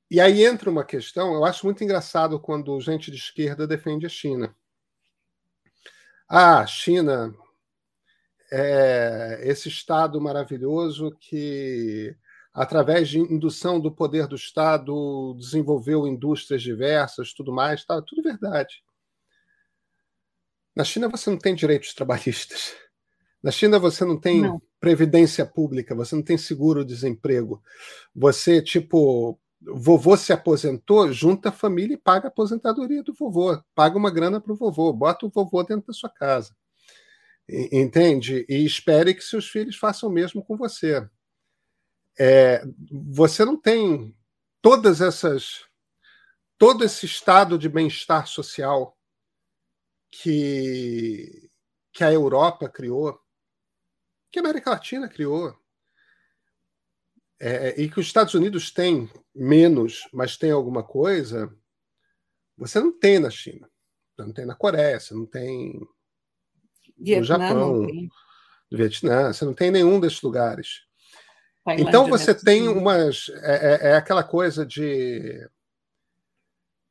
e 0.09 0.19
aí 0.19 0.43
entra 0.45 0.69
uma 0.69 0.83
questão, 0.83 1.33
eu 1.33 1.45
acho 1.45 1.65
muito 1.65 1.83
engraçado 1.83 2.39
quando 2.39 2.79
gente 2.79 3.09
de 3.09 3.17
esquerda 3.17 3.67
defende 3.67 4.05
a 4.05 4.09
China. 4.09 4.55
Ah, 6.27 6.59
a 6.59 6.65
China 6.65 7.33
é 8.51 9.41
esse 9.43 9.67
Estado 9.67 10.21
maravilhoso 10.21 11.15
que, 11.19 12.15
através 12.53 13.09
de 13.09 13.19
indução 13.19 13.79
do 13.79 13.91
poder 13.91 14.27
do 14.27 14.35
Estado, 14.35 15.35
desenvolveu 15.39 16.07
indústrias 16.07 16.61
diversas, 16.61 17.33
tudo 17.33 17.51
mais, 17.51 17.83
tá, 17.83 18.01
tudo 18.01 18.21
verdade. 18.21 18.83
Na 20.75 20.83
China 20.83 21.07
você 21.07 21.29
não 21.29 21.37
tem 21.37 21.53
direitos 21.53 21.93
trabalhistas. 21.93 22.75
Na 23.43 23.51
China 23.51 23.77
você 23.77 24.05
não 24.05 24.19
tem 24.19 24.41
não. 24.41 24.61
previdência 24.79 25.45
pública, 25.45 25.93
você 25.93 26.15
não 26.15 26.23
tem 26.23 26.37
seguro-desemprego. 26.37 27.61
Você, 28.15 28.61
tipo, 28.61 29.39
vovô 29.65 30.17
se 30.17 30.33
aposentou, 30.33 31.11
junta 31.11 31.49
a 31.49 31.51
família 31.51 31.95
e 31.95 31.97
paga 31.97 32.27
a 32.27 32.29
aposentadoria 32.29 33.03
do 33.03 33.13
vovô, 33.13 33.61
paga 33.73 33.97
uma 33.97 34.11
grana 34.11 34.41
para 34.41 34.53
o 34.53 34.55
vovô, 34.55 34.91
bota 34.91 35.25
o 35.25 35.29
vovô 35.29 35.63
dentro 35.63 35.87
da 35.87 35.93
sua 35.93 36.09
casa. 36.09 36.55
Entende? 37.47 38.45
E 38.47 38.65
espere 38.65 39.13
que 39.13 39.21
seus 39.21 39.49
filhos 39.49 39.75
façam 39.75 40.09
o 40.09 40.11
mesmo 40.11 40.43
com 40.43 40.55
você. 40.55 41.07
É, 42.17 42.63
você 42.89 43.43
não 43.43 43.59
tem 43.59 44.15
todas 44.61 45.01
essas. 45.01 45.65
todo 46.57 46.83
esse 46.85 47.05
estado 47.05 47.57
de 47.57 47.67
bem-estar 47.67 48.27
social 48.27 48.97
que, 50.11 51.49
que 51.91 52.03
a 52.03 52.11
Europa 52.11 52.69
criou, 52.69 53.19
que 54.31 54.39
a 54.39 54.41
América 54.41 54.69
Latina 54.69 55.09
criou, 55.09 55.57
é, 57.45 57.81
e 57.81 57.89
que 57.89 57.99
os 57.99 58.05
Estados 58.05 58.33
Unidos 58.33 58.71
têm 58.71 59.09
menos, 59.35 60.07
mas 60.13 60.37
tem 60.37 60.51
alguma 60.51 60.81
coisa, 60.81 61.53
você 62.57 62.79
não 62.79 62.97
tem 62.97 63.19
na 63.19 63.29
China. 63.29 63.69
Você 64.15 64.25
não 64.25 64.33
tem 64.33 64.45
na 64.45 64.55
Coreia, 64.55 64.99
você 64.99 65.13
não 65.13 65.25
tem 65.25 65.77
Vietnã, 66.97 67.19
no 67.19 67.25
Japão, 67.25 67.81
no 68.71 68.77
Vietnã, 68.77 69.33
você 69.33 69.43
não 69.43 69.53
tem 69.53 69.71
nenhum 69.71 69.99
desses 69.99 70.21
lugares. 70.21 70.83
Tailândia, 71.65 71.89
então 71.89 72.07
você 72.07 72.31
né? 72.31 72.39
tem 72.45 72.67
umas. 72.69 73.29
É, 73.41 73.55
é, 73.55 73.89
é, 73.89 73.95
aquela 73.95 74.23
coisa 74.23 74.65
de. 74.65 75.45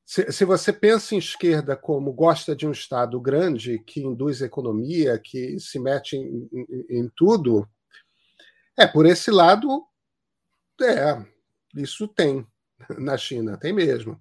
Se, 0.05 0.31
se, 0.33 0.45
você 0.45 0.71
pensa 0.73 1.15
em 1.15 1.19
esquerda 1.19 1.75
como 1.75 2.13
gosta 2.13 2.55
de 2.55 2.67
um 2.67 2.73
Estado 2.73 3.19
grande 3.19 3.79
que 3.79 4.03
induz 4.03 4.43
a 4.43 4.47
economia, 4.47 5.19
que 5.19 5.59
se 5.59 5.79
mete 5.79 6.17
em, 6.17 6.49
em, 6.53 6.99
em 6.99 7.11
tudo, 7.17 7.67
é 8.77 8.87
por 8.87 9.07
esse 9.07 9.31
lado 9.31 9.87
é, 10.83 11.27
isso 11.77 12.09
tem 12.09 12.47
na 12.99 13.17
China, 13.17 13.57
tem 13.57 13.73
mesmo. 13.73 14.21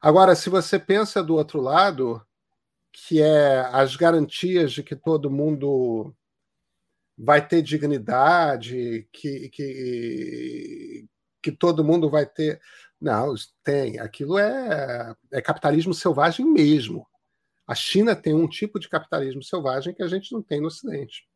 Agora, 0.00 0.34
se 0.34 0.50
você 0.50 0.78
pensa 0.78 1.22
do 1.22 1.34
outro 1.34 1.60
lado, 1.60 2.24
que 2.92 3.20
é 3.20 3.60
as 3.72 3.96
garantias 3.96 4.72
de 4.72 4.82
que 4.82 4.96
todo 4.96 5.30
mundo 5.30 6.14
vai 7.16 7.46
ter 7.46 7.62
dignidade, 7.62 9.08
que, 9.12 9.48
que, 9.50 11.06
que 11.42 11.52
todo 11.52 11.84
mundo 11.84 12.10
vai 12.10 12.26
ter. 12.26 12.60
Não, 13.00 13.34
tem. 13.62 13.98
Aquilo 13.98 14.38
é, 14.38 15.14
é 15.32 15.40
capitalismo 15.40 15.94
selvagem 15.94 16.44
mesmo. 16.46 17.06
A 17.66 17.74
China 17.74 18.14
tem 18.14 18.34
um 18.34 18.48
tipo 18.48 18.78
de 18.78 18.88
capitalismo 18.88 19.42
selvagem 19.42 19.94
que 19.94 20.02
a 20.02 20.08
gente 20.08 20.32
não 20.32 20.42
tem 20.42 20.60
no 20.60 20.68
Ocidente. 20.68 21.26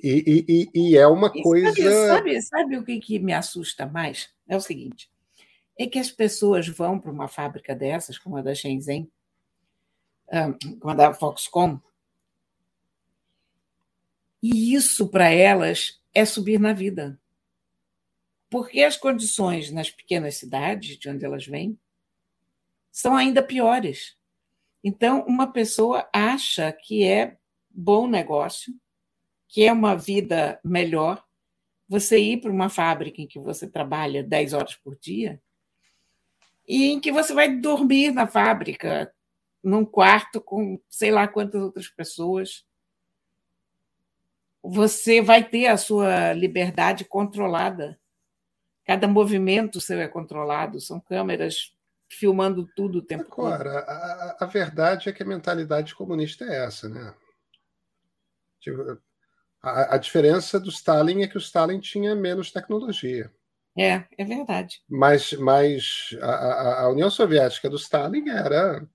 E, 0.00 0.44
e, 0.48 0.70
e, 0.74 0.96
é 0.96 1.06
uma 1.06 1.30
e 1.34 1.42
coisa. 1.42 1.72
Sabe, 1.72 2.06
sabe, 2.06 2.42
sabe, 2.42 2.76
o 2.76 2.84
que, 2.84 3.00
que 3.00 3.18
me 3.18 3.32
assusta 3.32 3.84
mais? 3.84 4.30
É 4.48 4.56
o 4.56 4.60
seguinte: 4.60 5.10
é 5.76 5.86
que 5.86 5.98
as 5.98 6.10
pessoas 6.10 6.68
vão 6.68 6.98
para 6.98 7.10
uma 7.10 7.26
fábrica 7.26 7.74
dessas, 7.74 8.16
como 8.16 8.36
a 8.36 8.42
da 8.42 8.54
Shenzhen, 8.54 9.10
como 10.80 10.92
a 10.92 10.94
da 10.94 11.12
Foxconn, 11.12 11.80
e 14.42 14.74
isso 14.74 15.08
para 15.08 15.28
elas 15.30 16.00
é 16.14 16.24
subir 16.24 16.60
na 16.60 16.72
vida. 16.72 17.20
Porque 18.48 18.82
as 18.82 18.96
condições 18.96 19.70
nas 19.70 19.90
pequenas 19.90 20.36
cidades 20.36 20.96
de 20.96 21.08
onde 21.08 21.24
elas 21.24 21.46
vêm 21.46 21.78
são 22.90 23.16
ainda 23.16 23.42
piores. 23.42 24.16
Então, 24.82 25.24
uma 25.26 25.52
pessoa 25.52 26.08
acha 26.12 26.72
que 26.72 27.04
é 27.04 27.36
bom 27.68 28.06
negócio 28.06 28.72
que 29.48 29.64
é 29.64 29.72
uma 29.72 29.96
vida 29.96 30.60
melhor, 30.62 31.24
você 31.88 32.18
ir 32.18 32.40
para 32.40 32.50
uma 32.50 32.68
fábrica 32.68 33.22
em 33.22 33.26
que 33.26 33.38
você 33.38 33.66
trabalha 33.66 34.22
10 34.22 34.52
horas 34.52 34.76
por 34.76 34.94
dia 34.96 35.40
e 36.66 36.90
em 36.90 37.00
que 37.00 37.10
você 37.10 37.32
vai 37.32 37.56
dormir 37.56 38.12
na 38.12 38.26
fábrica, 38.26 39.10
num 39.64 39.86
quarto 39.86 40.38
com 40.38 40.78
sei 40.88 41.10
lá 41.10 41.26
quantas 41.26 41.62
outras 41.62 41.88
pessoas. 41.88 42.66
Você 44.62 45.22
vai 45.22 45.42
ter 45.42 45.68
a 45.68 45.78
sua 45.78 46.34
liberdade 46.34 47.06
controlada. 47.06 47.98
Cada 48.84 49.08
movimento 49.08 49.80
seu 49.80 49.98
é 49.98 50.08
controlado, 50.08 50.78
são 50.80 51.00
câmeras 51.00 51.74
filmando 52.10 52.66
tudo 52.74 52.98
o 52.98 53.02
tempo 53.02 53.24
Agora, 53.32 53.82
todo. 53.82 53.90
A, 53.90 54.36
a 54.40 54.46
verdade 54.46 55.08
é 55.08 55.12
que 55.12 55.22
a 55.22 55.26
mentalidade 55.26 55.94
comunista 55.94 56.44
é 56.44 56.64
essa, 56.64 56.88
né? 56.88 57.14
Tipo, 58.60 58.98
a, 59.62 59.96
a, 59.96 59.98
diferença 59.98 60.60
do 60.60 60.68
Stalin 60.68 61.22
é 61.22 61.26
que 61.26 61.36
o 61.36 61.40
Stalin 61.40 61.80
tinha 61.80 62.14
menos 62.14 62.50
tecnologia. 62.50 63.30
É, 63.76 64.04
é 64.16 64.24
verdade. 64.24 64.80
Mas, 64.88 65.32
mas 65.34 66.10
a, 66.20 66.82
a 66.82 66.90
União 66.90 67.10
Soviética 67.10 67.68
do 67.68 67.76
Stalin 67.76 68.28
era. 68.28 68.86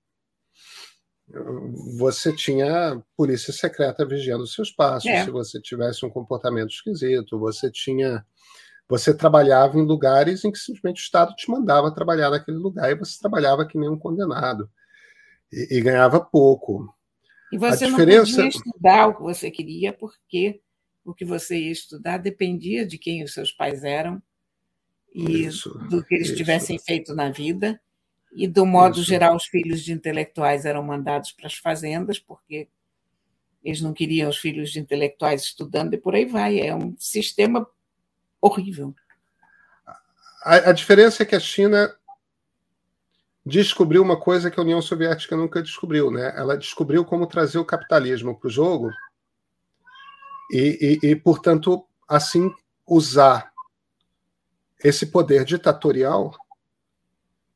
Você 1.98 2.36
tinha 2.36 3.02
polícia 3.16 3.54
secreta 3.54 4.06
vigiando 4.06 4.46
seus 4.46 4.72
passos. 4.72 5.10
É. 5.10 5.24
Se 5.24 5.32
você 5.32 5.60
tivesse 5.62 6.06
um 6.06 6.10
comportamento 6.10 6.72
esquisito, 6.72 7.40
você 7.40 7.72
tinha. 7.72 8.26
Você 8.90 9.14
trabalhava 9.14 9.80
em 9.80 9.86
lugares 9.86 10.44
em 10.44 10.52
que 10.52 10.60
simplesmente 10.60 11.02
o 11.02 11.06
Estado 11.06 11.34
te 11.36 11.50
mandava 11.50 11.94
trabalhar 11.94 12.30
naquele 12.30 12.58
lugar 12.58 12.92
e 12.92 12.96
você 12.96 13.18
trabalhava 13.20 13.66
que 13.66 13.78
nem 13.78 13.90
um 13.90 13.98
condenado. 13.98 14.70
E, 15.52 15.78
e 15.78 15.82
ganhava 15.82 16.20
pouco. 16.20 16.94
E 17.54 17.58
você 17.58 17.86
diferença... 17.86 18.38
não 18.38 18.46
podia 18.46 18.48
estudar 18.48 19.08
o 19.08 19.16
que 19.16 19.22
você 19.22 19.52
queria, 19.52 19.94
porque 19.94 20.62
o 21.06 21.14
que 21.14 21.24
você 21.24 21.58
ia 21.58 21.72
estudar 21.72 22.18
dependia 22.18 22.86
de 22.86 22.98
quem 22.98 23.24
os 23.24 23.34
seus 23.34 23.52
pais 23.52 23.84
eram 23.84 24.22
e 25.14 25.46
isso, 25.46 25.70
do 25.90 26.04
que 26.04 26.16
eles 26.16 26.28
isso. 26.28 26.38
tivessem 26.38 26.80
feito 26.80 27.14
na 27.14 27.30
vida. 27.30 27.80
E, 28.36 28.48
do 28.48 28.66
modo 28.66 28.96
Isso. 28.96 29.04
geral, 29.04 29.36
os 29.36 29.46
filhos 29.46 29.84
de 29.84 29.94
intelectuais 29.94 30.66
eram 30.66 30.82
mandados 30.82 31.32
para 31.32 31.46
as 31.46 31.54
fazendas, 31.54 32.18
porque 32.18 32.68
eles 33.64 33.80
não 33.80 33.94
queriam 33.94 34.28
os 34.28 34.38
filhos 34.38 34.72
de 34.72 34.80
intelectuais 34.80 35.44
estudando, 35.44 35.94
e 35.94 35.98
por 35.98 36.16
aí 36.16 36.26
vai. 36.26 36.60
É 36.60 36.76
um 36.76 36.96
sistema 36.98 37.68
horrível. 38.42 38.96
A, 40.44 40.72
a 40.72 40.74
diferença 40.74 41.22
é 41.22 41.26
que 41.28 41.36
a 41.36 41.40
China 41.40 41.96
descobriu 43.46 44.02
uma 44.02 44.20
coisa 44.20 44.50
que 44.50 44.60
a 44.60 44.64
União 44.64 44.82
Soviética 44.82 45.36
nunca 45.36 45.62
descobriu, 45.62 46.10
né? 46.10 46.34
Ela 46.36 46.58
descobriu 46.58 47.04
como 47.04 47.28
trazer 47.28 47.58
o 47.58 47.66
capitalismo 47.66 48.38
para 48.38 48.48
o 48.48 48.52
jogo 48.52 48.90
e, 50.52 51.00
e, 51.04 51.10
e, 51.10 51.16
portanto, 51.16 51.86
assim 52.08 52.54
usar 52.88 53.52
esse 54.84 55.08
poder 55.08 55.46
ditatorial 55.46 56.36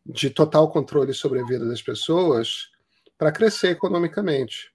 de 0.05 0.29
total 0.29 0.71
controle 0.71 1.13
sobre 1.13 1.39
a 1.39 1.45
vida 1.45 1.65
das 1.67 1.81
pessoas 1.81 2.69
para 3.17 3.31
crescer 3.31 3.69
economicamente. 3.69 4.71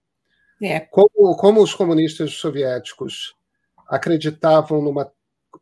É. 0.62 0.81
Como, 0.81 1.37
como 1.37 1.62
os 1.62 1.75
comunistas 1.75 2.35
soviéticos 2.35 3.35
acreditavam 3.88 4.81
numa 4.81 5.11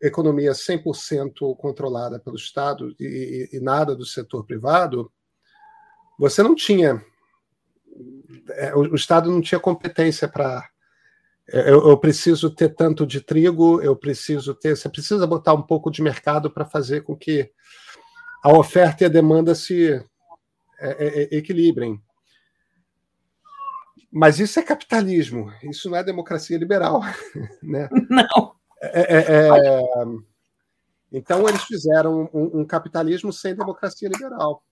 economia 0.03 0.53
100% 0.53 1.57
controlada 1.57 2.19
pelo 2.19 2.37
Estado 2.37 2.95
e, 2.99 3.49
e, 3.53 3.61
nada 3.61 3.95
do 3.95 4.05
setor 4.05 4.45
privado, 4.45 5.11
você 6.21 6.43
não 6.43 6.55
tinha. 6.55 7.03
É, 8.51 8.75
o, 8.75 8.81
o 8.81 8.95
Estado 8.95 9.31
não 9.31 9.41
tinha 9.41 9.59
competência 9.59 10.29
para. 10.29 10.69
É, 11.49 11.71
eu, 11.71 11.89
eu, 11.89 11.97
preciso 11.97 12.55
ter 12.55 12.75
tanto 12.75 13.07
de 13.07 13.23
trigo, 13.23 13.81
eu 13.81 13.97
preciso 13.97 14.55
ter. 14.55 14.77
Você 14.77 14.89
precisa 14.91 15.27
botar 15.27 15.55
um 15.55 15.63
pouco 15.63 15.91
de 15.91 16.03
mercado 16.03 16.51
para 16.51 16.67
fazer 16.67 17.05
com 17.05 17.17
que 17.17 17.51
a 18.45 18.53
oferta 18.53 19.03
e 19.03 19.07
a 19.07 19.11
demanda 19.11 19.55
se 19.55 19.93
é, 20.79 20.91
é, 20.91 21.23
é, 21.23 21.37
equilibrem. 21.39 21.99
Mas 24.13 24.41
isso 24.41 24.61
é 24.61 24.63
capitalismo, 24.63 25.51
isso 25.63 25.89
não 25.89 25.97
é 25.97 26.05
democracia 26.05 26.59
liberal. 26.59 27.01
Né? 27.63 27.89
Não. 28.11 28.55
É, 28.83 29.25
então, 31.13 31.49
eles 31.49 31.63
fizeram 31.65 32.29
um, 32.33 32.61
um, 32.61 32.65
capitalismo 32.65 33.33
sem 33.33 33.55
democracia 33.55 34.09
liberal. 34.09 34.63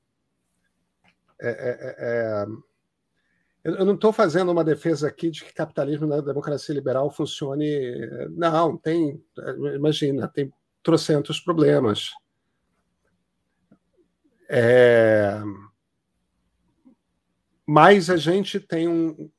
Eu 3.65 3.85
não 3.85 3.95
estou 3.95 4.13
fazendo 4.13 4.51
uma 4.51 4.65
defesa 4.65 5.09
aqui 5.09 5.31
de 5.31 5.45
que 5.45 5.53
capitalismo 5.53 6.07
na 6.07 6.21
democracia 6.21 6.75
liberal 6.75 7.11
funcione. 7.11 7.69
Não, 8.31 8.77
tem. 8.77 9.23
Imagina, 9.75 10.29
tem 10.29 10.53
trocentos 10.83 11.41
problemas. 11.41 12.11
É... 14.49 15.41
Mas 17.67 18.09
a 18.09 18.17
gente 18.17 18.59
tem 18.59 18.89
um, 18.89 19.31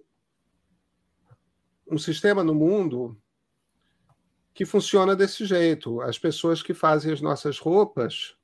um 1.90 1.98
sistema 1.98 2.44
no 2.44 2.54
mundo 2.54 3.20
que 4.54 4.66
funciona 4.66 5.16
desse 5.16 5.46
jeito. 5.46 6.02
As 6.02 6.20
pessoas 6.20 6.62
que 6.62 6.74
fazem 6.74 7.12
as 7.12 7.22
nossas 7.22 7.58
roupas 7.58 8.36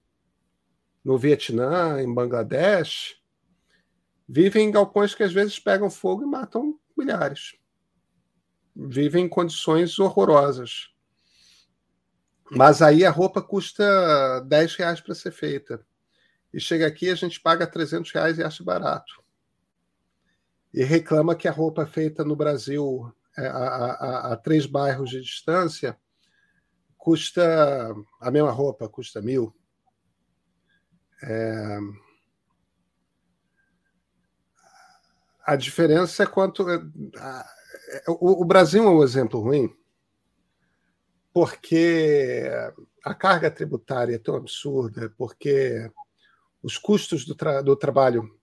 no 1.04 1.18
Vietnã, 1.20 2.02
em 2.02 2.12
Bangladesh, 2.12 3.22
vivem 4.28 4.68
em 4.68 4.72
galpões 4.72 5.14
que 5.14 5.24
às 5.24 5.34
vezes 5.34 5.60
pegam 5.60 5.90
fogo 5.90 6.24
e 6.24 6.26
matam 6.26 6.80
milhares. 6.98 7.56
Vivem 8.76 9.26
em 9.26 9.30
condições 9.30 9.98
horrorosas. 10.00 10.90
Mas 12.52 12.82
aí 12.82 13.04
a 13.04 13.12
roupa 13.12 13.42
custa 13.42 14.42
10 14.42 14.76
reais 14.76 15.02
para 15.02 15.16
ser 15.16 15.32
feita 15.32 15.86
e 16.54 16.60
chega 16.60 16.88
aqui 16.88 17.10
a 17.10 17.16
gente 17.16 17.42
paga 17.42 17.68
300 17.68 18.10
reais 18.12 18.38
e 18.38 18.44
acha 18.44 18.64
barato. 18.64 19.22
E 20.74 20.84
reclama 20.84 21.36
que 21.36 21.50
a 21.50 21.52
roupa 21.52 21.86
feita 21.86 22.24
no 22.24 22.36
Brasil 22.36 23.14
é, 23.38 23.46
a, 23.46 23.58
a, 23.58 24.34
a, 24.34 24.38
três 24.38 24.66
bairros 24.66 25.10
de 25.10 25.22
distância 25.22 25.98
custa 26.98 27.94
a 28.22 28.32
mesma 28.32 28.52
roupa 28.52 28.88
custa 28.88 29.22
mil. 29.22 29.54
É... 31.22 31.78
A 35.46 35.56
diferença 35.56 36.24
é 36.24 36.26
quanto 36.26 36.68
é, 36.70 36.82
o, 38.08 38.42
o 38.42 38.46
Brasil 38.46 38.84
é 38.84 38.90
um 38.90 39.04
exemplo 39.04 39.40
ruim 39.40 39.74
porque 41.36 42.50
a 43.04 43.14
carga 43.14 43.52
tributária 43.52 44.16
é 44.16 44.18
tão 44.18 44.38
absurda, 44.38 45.14
porque 45.18 45.92
os 46.64 46.78
custos 46.78 47.26
do, 47.26 47.36
tra 47.36 47.62
do 47.62 47.76
trabalho. 47.76 48.34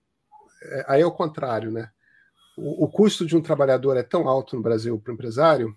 É, 0.61 0.85
aí 0.87 1.01
é 1.01 1.05
o 1.05 1.11
contrário, 1.11 1.71
né? 1.71 1.89
O, 2.55 2.85
o, 2.85 2.87
custo 2.87 3.25
de 3.25 3.35
um 3.35 3.41
trabalhador 3.41 3.97
é 3.97 4.03
tão 4.03 4.27
alto 4.29 4.55
no 4.55 4.61
Brasil 4.61 4.99
para 4.99 5.09
o 5.09 5.13
empresário 5.15 5.75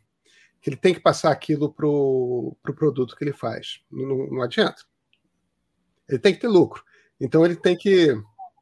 que 0.60 0.68
ele 0.68 0.76
tem 0.76 0.92
que 0.92 1.00
passar 1.00 1.32
aquilo 1.32 1.72
para 1.72 1.86
o 1.86 2.54
pro 2.62 2.74
produto 2.74 3.16
que 3.16 3.24
ele 3.24 3.32
faz. 3.32 3.80
Não, 3.90 4.26
não 4.26 4.42
adianta. 4.42 4.82
Ele 6.06 6.18
tem 6.18 6.34
que 6.34 6.40
ter 6.40 6.48
lucro. 6.48 6.84
Então 7.18 7.46
ele 7.46 7.56
tem 7.56 7.78
que. 7.78 8.14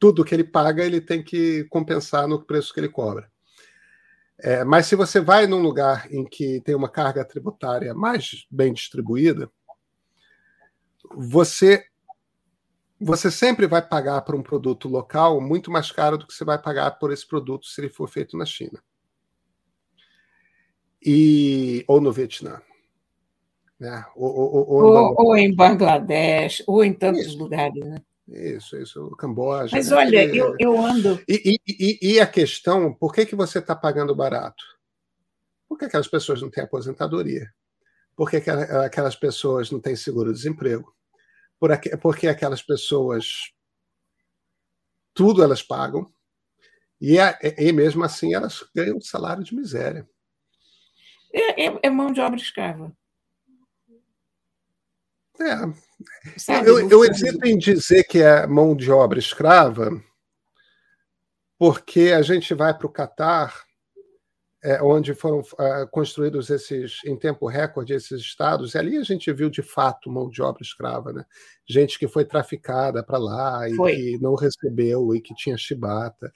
Tudo 0.05 0.23
que 0.23 0.35
ele 0.35 0.45
paga, 0.45 0.85
ele 0.85 1.01
tem 1.01 1.23
que 1.23 1.65
compensar 1.71 2.29
no 2.29 2.45
preço 2.45 2.75
que 2.75 2.79
ele 2.79 2.91
cobra. 2.91 3.27
É, 4.39 4.63
mas 4.63 4.85
se 4.85 4.95
você 4.95 5.19
vai 5.19 5.47
num 5.47 5.63
lugar 5.63 6.13
em 6.13 6.27
que 6.27 6.61
tem 6.61 6.75
uma 6.75 6.91
carga 6.91 7.25
tributária 7.25 7.95
mais 7.95 8.47
bem 8.51 8.71
distribuída, 8.75 9.51
você 11.17 11.87
você 13.01 13.31
sempre 13.31 13.67
vai 13.67 13.81
pagar 13.81 14.21
por 14.21 14.35
um 14.35 14.43
produto 14.43 14.91
local 14.91 15.41
muito 15.41 15.71
mais 15.71 15.91
caro 15.91 16.19
do 16.19 16.27
que 16.27 16.35
você 16.35 16.45
vai 16.45 16.61
pagar 16.61 16.99
por 16.99 17.11
esse 17.11 17.27
produto 17.27 17.65
se 17.65 17.81
ele 17.81 17.89
for 17.89 18.07
feito 18.07 18.37
na 18.37 18.45
China. 18.45 18.85
E, 21.03 21.83
ou 21.89 21.99
no 21.99 22.13
Vietnã. 22.13 22.61
Né? 23.81 24.05
Ou, 24.15 24.31
ou, 24.31 24.69
ou, 24.69 24.83
ou, 24.85 25.15
ou 25.17 25.37
em 25.37 25.55
Bangladesh, 25.55 26.63
ou 26.67 26.85
em 26.85 26.93
tantos 26.93 27.25
isso, 27.25 27.39
lugares. 27.39 27.83
Né? 27.83 28.03
Isso, 28.27 28.77
isso, 28.79 29.11
Camboja. 29.17 29.77
Mas 29.77 29.91
né? 29.91 29.97
olha, 29.97 30.25
eu, 30.35 30.57
eu 30.59 30.79
ando. 30.79 31.23
E, 31.29 31.59
e, 31.67 31.99
e, 32.15 32.21
a 32.21 32.27
questão, 32.27 32.93
por 32.95 33.13
que, 33.13 33.27
que 33.27 33.37
você 33.37 33.59
está 33.59 33.77
pagando 33.77 34.15
barato? 34.15 34.65
Porque 35.69 35.85
aquelas 35.85 36.09
pessoas 36.09 36.41
não 36.41 36.51
têm 36.51 36.65
aposentadoria. 36.65 37.53
Porque 38.17 38.37
aquelas 38.85 39.17
pessoas 39.17 39.71
não 39.71 39.81
têm 39.81 39.97
seguro-desemprego 39.97 40.95
por 41.59 41.73
aqu 41.73 41.97
porque 41.99 42.29
aquelas 42.29 42.63
pessoas 42.63 43.53
tudo 45.13 45.43
elas 45.43 45.63
pagam 45.63 46.13
e, 47.01 47.17
e 47.59 47.73
mesmo 47.73 48.05
assim 48.05 48.35
elas 48.35 48.65
ganham 48.75 48.97
um 48.97 49.01
salário 49.01 49.43
de 49.43 49.55
miséria. 49.55 50.09
É, 51.33 51.67
é, 51.67 51.79
é 51.83 51.91
mão 51.91 52.13
de 52.13 52.21
obra 52.21 52.39
escrava. 52.39 52.97
É. 55.41 56.39
Sabe, 56.39 56.69
eu, 56.69 56.89
eu 56.89 57.05
hesito 57.05 57.47
em 57.47 57.59
dizer 57.59 58.05
que 58.05 58.19
é 58.21 58.47
mão 58.47 58.75
de 58.75 58.91
obra 58.91 59.19
escrava, 59.19 59.91
porque 61.59 62.13
a 62.17 62.23
gente 62.23 62.55
vai 62.55 62.77
para 62.77 62.87
o 62.87 62.93
Catar 62.93 63.65
é, 64.65 64.83
onde 64.83 65.13
foram 65.15 65.41
uh, 65.41 65.87
construídos 65.91 66.49
esses, 66.49 66.99
em 67.05 67.15
tempo 67.19 67.47
recorde, 67.47 67.93
esses 67.93 68.19
estados, 68.23 68.75
e 68.75 68.79
ali 68.79 68.97
a 68.97 69.03
gente 69.03 69.31
viu 69.31 69.51
de 69.51 69.61
fato 69.61 70.11
mão 70.11 70.31
de 70.31 70.41
obra 70.41 70.63
escrava, 70.63 71.13
né? 71.13 71.23
Gente 71.69 71.99
que 71.99 72.09
foi 72.09 72.25
traficada 72.25 73.03
para 73.03 73.19
lá 73.19 73.69
e 73.69 73.75
foi. 73.75 73.95
que 73.95 74.19
não 74.19 74.35
recebeu 74.35 75.15
e 75.15 75.21
que 75.21 75.35
tinha 75.35 75.59
chibata. 75.59 76.33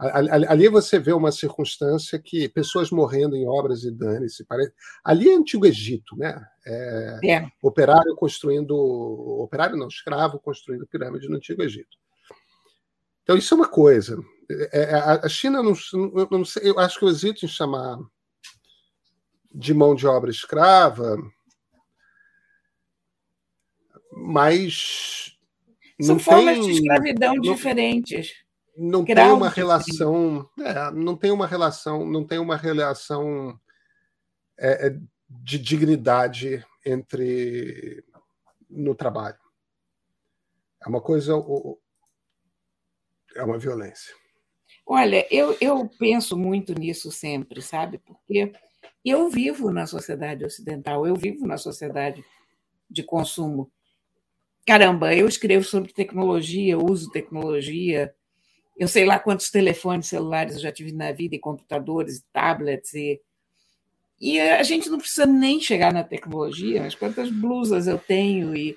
Ali, 0.00 0.66
você 0.68 0.98
vê 0.98 1.12
uma 1.12 1.30
circunstância 1.30 2.18
que 2.18 2.48
pessoas 2.48 2.90
morrendo 2.90 3.36
em 3.36 3.46
obras 3.46 3.84
e 3.84 3.90
dane-se. 3.90 4.46
Parece... 4.46 4.72
Ali 5.04 5.28
é 5.28 5.34
Antigo 5.34 5.66
Egito, 5.66 6.16
né? 6.16 6.42
É, 6.66 7.18
é. 7.22 7.52
Operário 7.62 8.16
construindo. 8.16 8.74
Operário 8.74 9.76
não, 9.76 9.88
escravo 9.88 10.38
construindo 10.38 10.86
pirâmide 10.86 11.28
no 11.28 11.36
Antigo 11.36 11.62
Egito. 11.62 11.98
Então, 13.22 13.36
isso 13.36 13.52
é 13.52 13.56
uma 13.58 13.68
coisa. 13.68 14.18
É, 14.72 14.84
é, 14.84 14.94
a 14.94 15.28
China, 15.28 15.62
não, 15.62 15.74
não 16.30 16.44
sei, 16.46 16.70
eu 16.70 16.78
acho 16.78 16.98
que 16.98 17.04
eu 17.04 17.08
hesito 17.10 17.44
em 17.44 17.48
chamar 17.48 17.98
de 19.54 19.74
mão 19.74 19.94
de 19.94 20.06
obra 20.06 20.30
escrava, 20.30 21.18
mas. 24.12 25.36
São 26.00 26.18
formas 26.18 26.54
tem, 26.54 26.62
de 26.62 26.70
escravidão 26.72 27.34
não, 27.34 27.42
diferentes. 27.42 28.32
Não 28.82 29.04
tem 29.04 29.30
uma 29.30 29.50
relação. 29.50 30.48
É, 30.58 30.90
não 30.92 31.14
tem 31.14 31.30
uma 31.30 31.46
relação, 31.46 32.06
não 32.06 32.26
tem 32.26 32.38
uma 32.38 32.56
relação 32.56 33.60
é, 34.58 34.86
é, 34.86 35.00
de 35.28 35.58
dignidade 35.58 36.64
entre 36.86 38.02
no 38.70 38.94
trabalho. 38.94 39.36
É 40.82 40.88
uma 40.88 41.02
coisa. 41.02 41.34
É 43.36 43.44
uma 43.44 43.58
violência. 43.58 44.14
Olha, 44.86 45.26
eu, 45.30 45.54
eu 45.60 45.86
penso 45.98 46.34
muito 46.34 46.72
nisso 46.72 47.12
sempre, 47.12 47.60
sabe? 47.60 47.98
Porque 47.98 48.50
eu 49.04 49.28
vivo 49.28 49.70
na 49.70 49.86
sociedade 49.86 50.42
ocidental, 50.42 51.06
eu 51.06 51.14
vivo 51.14 51.46
na 51.46 51.58
sociedade 51.58 52.24
de 52.88 53.02
consumo 53.02 53.70
caramba, 54.66 55.14
eu 55.14 55.26
escrevo 55.26 55.64
sobre 55.64 55.92
tecnologia, 55.92 56.78
uso 56.78 57.10
tecnologia, 57.10 58.14
eu 58.76 58.88
sei 58.88 59.04
lá 59.04 59.18
quantos 59.18 59.50
telefones 59.50 60.06
celulares 60.06 60.54
eu 60.54 60.60
já 60.60 60.72
tive 60.72 60.92
na 60.92 61.12
vida, 61.12 61.34
e 61.34 61.38
computadores, 61.38 62.18
e 62.18 62.24
tablets, 62.32 62.94
e, 62.94 63.20
e 64.20 64.40
a 64.40 64.62
gente 64.62 64.88
não 64.88 64.98
precisa 64.98 65.26
nem 65.26 65.60
chegar 65.60 65.92
na 65.92 66.04
tecnologia, 66.04 66.82
mas 66.82 66.94
quantas 66.94 67.30
blusas 67.30 67.86
eu 67.86 67.98
tenho, 67.98 68.56
e, 68.56 68.76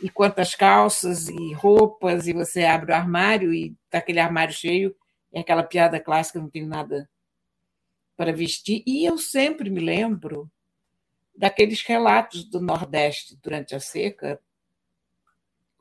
e 0.00 0.08
quantas 0.10 0.54
calças 0.54 1.28
e 1.28 1.52
roupas, 1.52 2.26
e 2.26 2.32
você 2.32 2.64
abre 2.64 2.92
o 2.92 2.94
armário 2.94 3.52
e 3.52 3.74
está 3.84 3.98
aquele 3.98 4.20
armário 4.20 4.54
cheio, 4.54 4.94
é 5.32 5.40
aquela 5.40 5.62
piada 5.62 6.00
clássica, 6.00 6.40
não 6.40 6.48
tenho 6.48 6.66
nada 6.66 7.08
para 8.16 8.32
vestir. 8.32 8.82
E 8.86 9.04
eu 9.04 9.18
sempre 9.18 9.68
me 9.68 9.80
lembro 9.80 10.50
daqueles 11.36 11.82
relatos 11.82 12.44
do 12.44 12.60
Nordeste 12.60 13.38
durante 13.42 13.74
a 13.74 13.80
seca, 13.80 14.40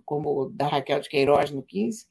como 0.03 0.41
o 0.41 0.49
da 0.49 0.67
Raquel 0.67 0.99
de 0.99 1.09
Queiroz 1.09 1.49
no 1.51 1.63
15, 1.63 2.05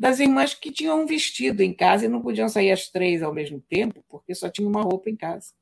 das 0.00 0.18
irmãs 0.18 0.54
que 0.54 0.72
tinham 0.72 1.02
um 1.02 1.06
vestido 1.06 1.60
em 1.60 1.74
casa 1.74 2.06
e 2.06 2.08
não 2.08 2.22
podiam 2.22 2.48
sair 2.48 2.70
as 2.70 2.88
três 2.88 3.22
ao 3.22 3.34
mesmo 3.34 3.60
tempo, 3.60 4.02
porque 4.08 4.34
só 4.34 4.48
tinha 4.48 4.66
uma 4.66 4.80
roupa 4.80 5.10
em 5.10 5.14
casa. 5.14 5.52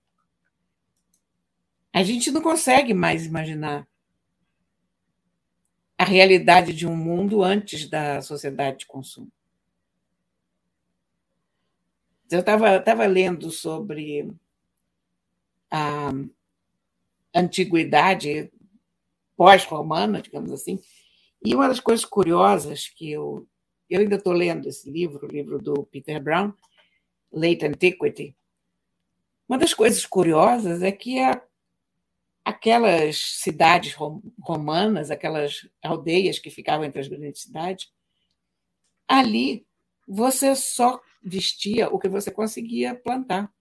A 1.93 2.05
gente 2.05 2.31
não 2.31 2.41
consegue 2.41 2.95
mais 2.95 3.27
imaginar 3.27 3.85
a 5.99 6.05
realidade 6.05 6.73
de 6.73 6.87
um 6.87 6.95
mundo 6.95 7.43
antes 7.43 7.91
da 7.91 8.23
sociedade 8.23 8.79
de 8.79 8.87
consumo. 8.87 9.29
Eu 12.31 12.39
estava 12.39 13.07
lendo 13.07 13.51
sobre 13.51 14.33
a 15.69 16.13
antiguidade 17.35 18.53
pós-romana, 19.37 20.23
digamos 20.23 20.53
assim, 20.53 20.81
e 21.45 21.57
uma 21.57 21.67
das 21.67 21.81
coisas 21.81 22.05
curiosas 22.05 22.89
que 22.89 23.11
eu. 23.11 23.45
Eu 23.89 24.01
ainda 24.01 24.17
estou 24.17 24.33
lendo 24.33 24.69
esse 24.69 24.91
livro, 24.91 25.27
o 25.27 25.31
livro 25.31 25.59
do 25.59 25.85
Peter 25.85 26.23
Brown, 26.23 26.53
Late 27.33 27.65
Antiquity. 27.65 28.37
Uma 29.49 29.59
das 29.59 29.73
coisas 29.73 30.05
curiosas 30.05 30.83
é 30.83 30.93
que 30.93 31.19
a, 31.19 31.43
aquelas 32.45 33.17
cidades 33.19 33.95
romanas, 34.41 35.11
aquelas 35.11 35.69
aldeias 35.83 36.39
que 36.39 36.51
ficavam 36.51 36.85
entre 36.85 37.01
as 37.01 37.09
grandes 37.09 37.43
cidades, 37.43 37.91
ali 39.07 39.67
você 40.07 40.55
só 40.55 41.01
vestia 41.23 41.89
o 41.89 41.99
que 41.99 42.09
você 42.09 42.31
conseguia 42.31 42.95
plantar 42.95 43.53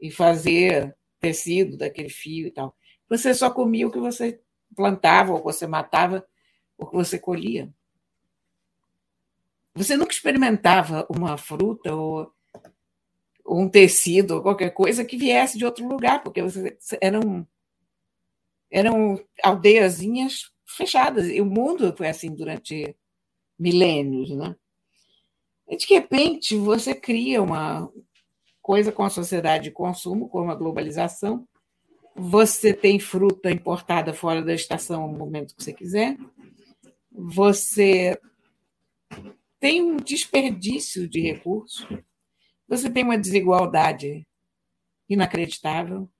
e 0.00 0.10
fazer 0.10 0.96
tecido 1.18 1.76
daquele 1.76 2.08
fio 2.08 2.46
e 2.46 2.50
tal. 2.50 2.74
Você 3.08 3.34
só 3.34 3.50
comia 3.50 3.86
o 3.86 3.90
que 3.90 3.98
você 3.98 4.40
plantava, 4.74 5.32
ou 5.32 5.38
que 5.38 5.44
você 5.44 5.66
matava, 5.66 6.26
ou 6.78 6.86
que 6.88 6.96
você 6.96 7.18
colhia. 7.18 7.72
Você 9.74 9.96
nunca 9.96 10.12
experimentava 10.12 11.06
uma 11.08 11.36
fruta 11.36 11.94
ou, 11.94 12.32
um 13.46 13.68
tecido 13.68 14.36
ou 14.36 14.42
qualquer 14.42 14.70
coisa 14.70 15.04
que 15.04 15.16
viesse 15.16 15.58
de 15.58 15.64
outro 15.64 15.86
lugar, 15.86 16.22
porque 16.22 16.40
eram, 17.00 17.46
eram 18.70 19.20
aldeiazinhas 19.42 20.50
fechadas. 20.64 21.28
E 21.28 21.40
o 21.40 21.46
mundo 21.46 21.94
foi 21.96 22.08
assim 22.08 22.34
durante 22.34 22.96
milênios, 23.58 24.30
né? 24.30 24.56
E 25.68 25.76
de 25.76 25.86
repente 25.86 26.56
você 26.56 26.94
cria 26.94 27.42
uma 27.42 27.90
coisa 28.60 28.90
com 28.90 29.04
a 29.04 29.10
sociedade 29.10 29.64
de 29.64 29.70
consumo, 29.70 30.28
com 30.28 30.50
a 30.50 30.54
globalização. 30.54 31.46
Você 32.16 32.74
tem 32.74 32.98
fruta 32.98 33.50
importada 33.50 34.12
fora 34.12 34.42
da 34.42 34.52
estação 34.52 35.10
no 35.10 35.16
momento 35.16 35.54
que 35.54 35.62
você 35.62 35.72
quiser. 35.72 36.16
Você 37.12 38.18
tem 39.60 39.82
um 39.82 39.98
desperdício 39.98 41.06
de 41.06 41.20
recursos. 41.20 41.86
Você 42.66 42.90
tem 42.90 43.04
uma 43.04 43.18
desigualdade 43.18 44.26
inacreditável. 45.08 46.10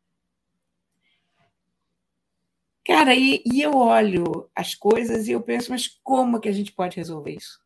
Cara, 2.85 3.15
e, 3.15 3.43
e, 3.47 3.63
eu 3.63 3.77
olho 3.77 4.51
as 4.55 4.75
coisas 4.75 5.27
e 5.27 5.33
eu 5.33 5.41
penso, 5.41 5.71
mas 5.71 5.89
como 6.03 6.41
que 6.41 6.49
a 6.49 6.53
gente 6.53 6.73
pode 6.73 6.97
resolver 6.97 7.33
isso? 7.33 7.61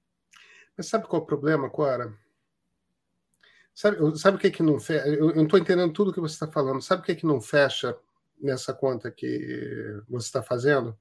Mas 0.76 0.86
sabe 0.86 1.06
qual 1.06 1.20
é 1.20 1.22
o 1.22 1.26
problema, 1.26 1.70
Cora? 1.70 2.16
Sabe, 3.74 4.18
sabe 4.18 4.36
o 4.36 4.40
que, 4.40 4.50
que 4.50 4.62
não 4.62 4.78
fecha? 4.78 5.06
Eu 5.08 5.34
não 5.34 5.44
estou 5.44 5.58
entendendo 5.58 5.92
tudo 5.92 6.12
que 6.12 6.20
você 6.20 6.34
está 6.34 6.46
falando. 6.46 6.80
Sabe 6.82 7.02
o 7.02 7.04
que, 7.04 7.16
que 7.16 7.26
não 7.26 7.40
fecha 7.40 7.96
nessa 8.40 8.72
conta 8.72 9.10
que 9.10 10.02
você 10.08 10.26
está 10.26 10.42
fazendo? 10.42 10.96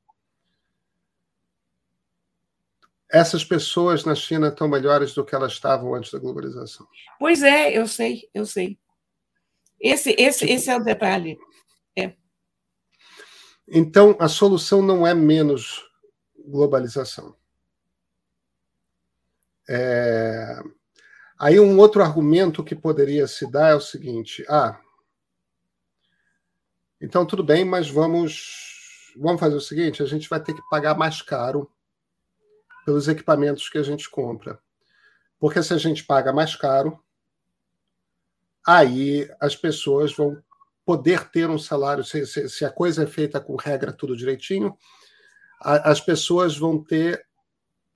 Essas 3.14 3.46
pessoas 3.46 4.04
na 4.06 4.16
China 4.16 4.48
estão 4.48 4.68
melhores 4.68 5.14
do 5.14 5.24
que 5.24 5.36
elas 5.36 5.54
estavam 5.54 5.94
antes 5.94 6.12
da 6.12 6.18
globalização. 6.18 6.88
Pois 7.20 7.44
é, 7.44 7.78
eu 7.78 7.88
sei, 7.88 8.28
eu 8.34 8.44
sei. 8.44 8.76
Esse, 9.80 10.16
esse, 10.18 10.40
tipo, 10.40 10.52
esse 10.52 10.72
é 10.72 10.76
o 10.76 10.84
detalhe. 10.84 11.38
É. 11.96 12.16
Então, 13.68 14.18
a 14.20 14.28
solução 14.28 14.82
não 14.82 15.06
é 15.06 15.14
menos 15.14 15.88
globalização. 16.44 17.36
É... 19.70 20.60
Aí 21.40 21.60
um 21.60 21.78
outro 21.78 22.02
argumento 22.02 22.64
que 22.64 22.76
poderia 22.76 23.28
se 23.28 23.46
dar 23.52 23.74
é 23.74 23.76
o 23.76 23.82
seguinte: 23.82 24.44
ah, 24.50 24.80
então 27.00 27.28
tudo 27.28 27.44
bem, 27.44 27.64
mas 27.64 27.90
vamos 27.90 29.14
vamos 29.18 29.40
fazer 29.40 29.56
o 29.56 29.62
seguinte, 29.62 30.02
a 30.02 30.06
gente 30.08 30.28
vai 30.28 30.42
ter 30.42 30.56
que 30.56 30.68
pagar 30.70 30.98
mais 30.98 31.22
caro 31.22 31.70
pelos 32.86 33.08
equipamentos 33.08 33.70
que 33.70 33.78
a 33.78 33.84
gente 33.84 34.10
compra. 34.10 34.60
Porque 35.40 35.62
se 35.62 35.74
a 35.74 35.78
gente 35.78 36.04
paga 36.04 36.32
mais 36.32 36.56
caro, 36.56 37.00
aí 38.66 39.30
as 39.40 39.56
pessoas 39.56 40.14
vão 40.14 40.42
poder 40.86 41.30
ter 41.30 41.50
um 41.50 41.58
salário, 41.58 42.04
se, 42.04 42.26
se, 42.26 42.50
se 42.50 42.66
a 42.66 42.70
coisa 42.70 43.04
é 43.04 43.08
feita 43.08 43.40
com 43.40 43.56
regra 43.56 43.94
tudo 43.94 44.18
direitinho, 44.18 44.78
a, 45.60 45.92
as 45.92 46.00
pessoas 46.00 46.58
vão 46.58 46.84
ter 46.84 47.26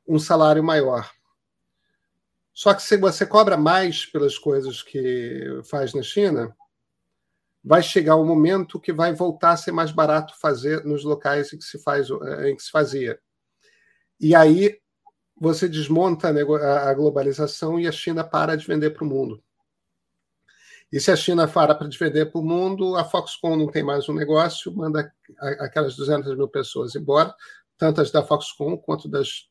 um 0.07 0.17
salário 0.19 0.63
maior. 0.63 1.09
Só 2.53 2.73
que 2.73 2.81
se 2.81 2.97
você 2.97 3.25
cobra 3.25 3.55
mais 3.55 4.05
pelas 4.05 4.37
coisas 4.37 4.81
que 4.81 5.61
faz 5.69 5.93
na 5.93 6.01
China, 6.01 6.55
vai 7.63 7.83
chegar 7.83 8.15
um 8.15 8.25
momento 8.25 8.79
que 8.79 8.93
vai 8.93 9.13
voltar 9.13 9.51
a 9.51 9.57
ser 9.57 9.71
mais 9.71 9.91
barato 9.91 10.33
fazer 10.39 10.83
nos 10.85 11.03
locais 11.03 11.53
em 11.53 11.57
que 11.57 11.65
se 11.65 11.77
faz 11.83 12.09
em 12.45 12.55
que 12.55 12.63
se 12.63 12.71
fazia. 12.71 13.19
E 14.19 14.35
aí 14.35 14.79
você 15.39 15.67
desmonta 15.69 16.29
a 16.29 16.93
globalização 16.93 17.79
e 17.79 17.87
a 17.87 17.91
China 17.91 18.23
para 18.23 18.55
de 18.55 18.65
vender 18.65 18.91
para 18.91 19.03
o 19.03 19.07
mundo. 19.07 19.43
E 20.91 20.99
se 20.99 21.11
a 21.11 21.15
China 21.15 21.47
para 21.47 21.73
de 21.87 21.97
vender 21.97 22.31
para 22.31 22.39
o 22.39 22.45
mundo, 22.45 22.95
a 22.95 23.03
Foxconn 23.03 23.57
não 23.57 23.67
tem 23.67 23.83
mais 23.83 24.07
um 24.07 24.13
negócio, 24.13 24.73
manda 24.73 25.13
aquelas 25.59 25.95
200 25.95 26.35
mil 26.37 26.47
pessoas 26.47 26.95
embora, 26.95 27.35
tantas 27.77 28.09
da 28.09 28.23
Foxconn 28.23 28.77
quanto 28.77 29.09
das 29.09 29.49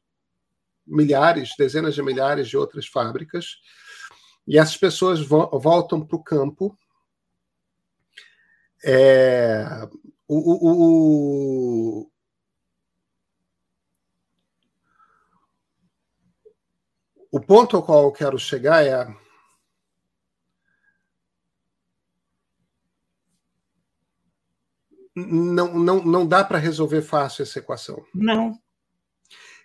milhares, 0.87 1.51
dezenas 1.59 1.95
de 1.95 2.03
milhares 2.03 2.49
de 2.49 2.57
outras 2.57 2.87
fábricas, 2.87 3.59
e 4.47 4.59
essas 4.59 4.77
pessoas 4.77 5.21
vo 5.21 5.47
voltam 5.59 6.05
para 6.07 6.17
o 6.17 6.23
campo. 6.23 6.77
É, 8.85 9.89
o, 10.29 12.01
o, 12.03 12.11
o 17.37 17.41
ponto 17.41 17.77
ao 17.77 17.83
qual 17.83 18.05
eu 18.05 18.13
quero 18.13 18.39
chegar 18.39 18.83
é 18.83 19.07
não, 25.15 25.79
não, 25.79 26.03
não 26.03 26.27
dá 26.27 26.43
para 26.43 26.57
resolver 26.57 27.03
fácil 27.03 27.43
essa 27.43 27.59
equação. 27.59 28.03
Não. 28.15 28.59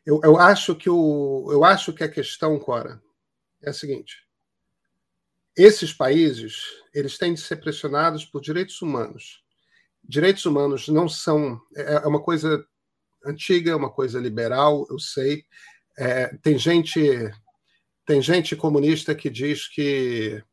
Eu, 0.06 0.20
eu, 0.22 0.38
acho 0.38 0.76
que 0.76 0.90
o, 0.90 1.48
eu 1.50 1.64
acho 1.64 1.94
que 1.94 2.04
a 2.04 2.10
questão, 2.10 2.60
Cora, 2.60 3.02
é 3.62 3.70
a 3.70 3.74
seguinte: 3.74 4.28
esses 5.56 5.94
países 5.94 6.66
eles 6.94 7.18
têm 7.18 7.34
de 7.34 7.40
ser 7.40 7.56
pressionados 7.56 8.26
por 8.26 8.42
direitos 8.42 8.82
humanos. 8.82 9.42
Direitos 10.04 10.46
humanos 10.46 10.90
não 10.90 11.08
são 11.08 11.62
é, 11.74 11.94
é 12.04 12.08
uma 12.08 12.22
coisa 12.22 12.66
antiga, 13.26 13.72
é 13.72 13.76
uma 13.76 13.92
coisa 13.92 14.20
liberal, 14.20 14.86
eu 14.90 15.00
sei. 15.00 15.46
É, 15.98 16.36
tem 16.38 16.58
gente 16.58 17.00
tem 18.12 18.22
gente 18.22 18.58
comunista 18.58 19.16
que 19.16 19.30
diz 19.30 19.70
que 19.70 20.44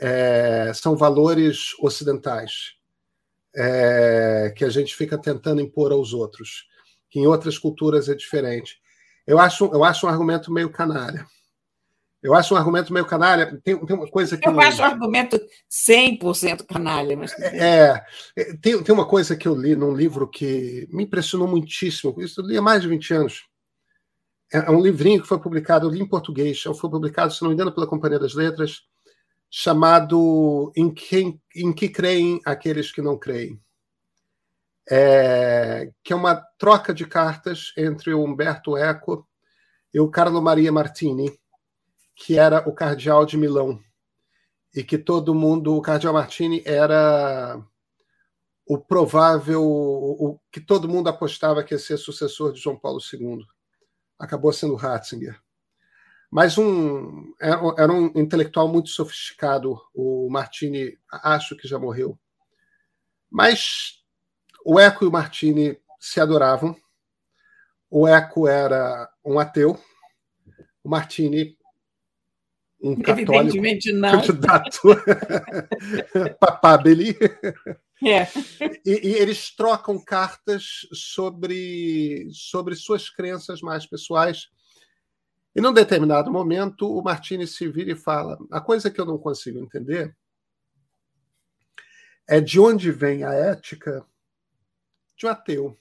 é, 0.00 0.72
são 0.72 0.96
valores 0.96 1.78
ocidentais 1.78 2.72
é, 3.54 4.50
que 4.56 4.64
a 4.64 4.70
gente 4.70 4.96
fica 4.96 5.18
tentando 5.18 5.60
impor 5.60 5.92
aos 5.92 6.14
outros 6.14 6.66
que 7.10 7.20
em 7.20 7.26
outras 7.26 7.58
culturas 7.58 8.08
é 8.08 8.14
diferente. 8.14 8.80
Eu 9.26 9.38
acho, 9.38 9.66
eu 9.74 9.84
acho 9.84 10.06
um 10.06 10.08
argumento 10.08 10.50
meio 10.50 10.70
canalha. 10.70 11.26
Eu 12.22 12.32
acho 12.32 12.54
um 12.54 12.56
argumento 12.56 12.94
meio 12.94 13.04
canalha. 13.04 13.60
Tem, 13.62 13.76
tem 13.84 13.96
uma 13.96 14.08
coisa 14.08 14.38
que. 14.38 14.48
Eu, 14.48 14.54
eu 14.54 14.60
acho 14.60 14.80
um 14.80 14.86
argumento 14.86 15.38
100% 15.70 16.64
canalha. 16.66 17.14
Mas... 17.14 17.38
É, 17.40 18.02
é, 18.34 18.56
tem, 18.56 18.82
tem 18.82 18.94
uma 18.94 19.06
coisa 19.06 19.36
que 19.36 19.46
eu 19.46 19.54
li 19.54 19.76
num 19.76 19.94
livro 19.94 20.26
que 20.26 20.88
me 20.90 21.04
impressionou 21.04 21.46
muitíssimo. 21.46 22.14
Isso 22.22 22.40
eu 22.40 22.46
li 22.46 22.56
há 22.56 22.62
mais 22.62 22.80
de 22.80 22.88
20 22.88 23.12
anos. 23.12 23.53
É, 24.54 24.58
é 24.58 24.70
um 24.70 24.80
livrinho 24.80 25.20
que 25.20 25.26
foi 25.26 25.40
publicado, 25.40 25.84
eu 25.86 25.90
li 25.90 26.00
em 26.00 26.06
português, 26.06 26.62
foi 26.62 26.88
publicado, 26.88 27.34
se 27.34 27.42
não 27.42 27.48
me 27.48 27.54
engano, 27.54 27.72
pela 27.72 27.88
Companhia 27.88 28.20
das 28.20 28.34
Letras, 28.34 28.82
chamado 29.50 30.72
Em, 30.76 30.94
Quem, 30.94 31.42
em 31.56 31.72
que 31.72 31.88
Creem 31.88 32.40
Aqueles 32.44 32.92
que 32.92 33.02
Não 33.02 33.18
Creem. 33.18 33.60
É, 34.88 35.90
que 36.04 36.12
é 36.12 36.16
uma 36.16 36.36
troca 36.56 36.94
de 36.94 37.04
cartas 37.04 37.72
entre 37.76 38.14
o 38.14 38.22
Humberto 38.22 38.76
Eco 38.76 39.26
e 39.92 39.98
o 39.98 40.10
Carlo 40.10 40.40
Maria 40.40 40.70
Martini, 40.70 41.36
que 42.14 42.38
era 42.38 42.68
o 42.68 42.72
cardeal 42.72 43.26
de 43.26 43.36
Milão. 43.36 43.80
E 44.72 44.84
que 44.84 44.98
todo 44.98 45.34
mundo, 45.34 45.74
o 45.74 45.82
cardeal 45.82 46.14
Martini 46.14 46.62
era 46.64 47.60
o 48.66 48.78
provável, 48.78 49.64
o, 49.64 50.30
o 50.30 50.40
que 50.52 50.60
todo 50.60 50.88
mundo 50.88 51.08
apostava 51.08 51.64
que 51.64 51.74
ia 51.74 51.78
ser 51.78 51.96
sucessor 51.96 52.52
de 52.52 52.60
João 52.60 52.78
Paulo 52.78 53.00
II. 53.12 53.44
Acabou 54.24 54.54
sendo 54.54 54.74
Ratzinger. 54.74 55.38
Mas 56.30 56.56
um 56.56 57.34
era 57.40 57.92
um 57.92 58.06
intelectual 58.16 58.66
muito 58.66 58.88
sofisticado. 58.88 59.78
O 59.94 60.28
Martini, 60.30 60.98
acho 61.10 61.54
que 61.54 61.68
já 61.68 61.78
morreu. 61.78 62.18
Mas 63.30 64.02
o 64.64 64.80
Eco 64.80 65.04
e 65.04 65.08
o 65.08 65.12
Martini 65.12 65.78
se 66.00 66.20
adoravam. 66.20 66.74
O 67.90 68.08
Eco 68.08 68.48
era 68.48 69.08
um 69.22 69.38
ateu, 69.38 69.78
o 70.82 70.88
Martini 70.88 71.56
um 72.84 72.96
católico 73.00 73.56
não. 73.94 74.10
candidato 74.10 74.80
papabili. 76.38 77.16
É. 78.06 78.24
E, 78.84 79.08
e, 79.08 79.14
eles 79.14 79.54
trocam 79.56 79.98
cartas 79.98 80.86
sobre, 80.92 82.28
sobre 82.32 82.74
suas 82.76 83.08
crenças 83.08 83.62
mais 83.62 83.86
pessoais. 83.86 84.48
E 85.56 85.60
num 85.60 85.72
determinado 85.72 86.30
momento, 86.30 86.92
o 86.92 87.02
Martini 87.02 87.46
se 87.46 87.66
vira 87.68 87.92
e 87.92 87.96
fala: 87.96 88.38
a 88.50 88.60
coisa 88.60 88.90
que 88.90 89.00
eu 89.00 89.06
não 89.06 89.16
consigo 89.16 89.58
entender 89.58 90.14
é 92.28 92.40
de 92.40 92.60
onde 92.60 92.90
vem 92.92 93.24
a 93.24 93.32
ética 93.32 94.04
de 95.16 95.26
um 95.26 95.30
ateu. 95.30 95.78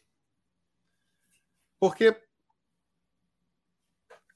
Porque 1.80 2.16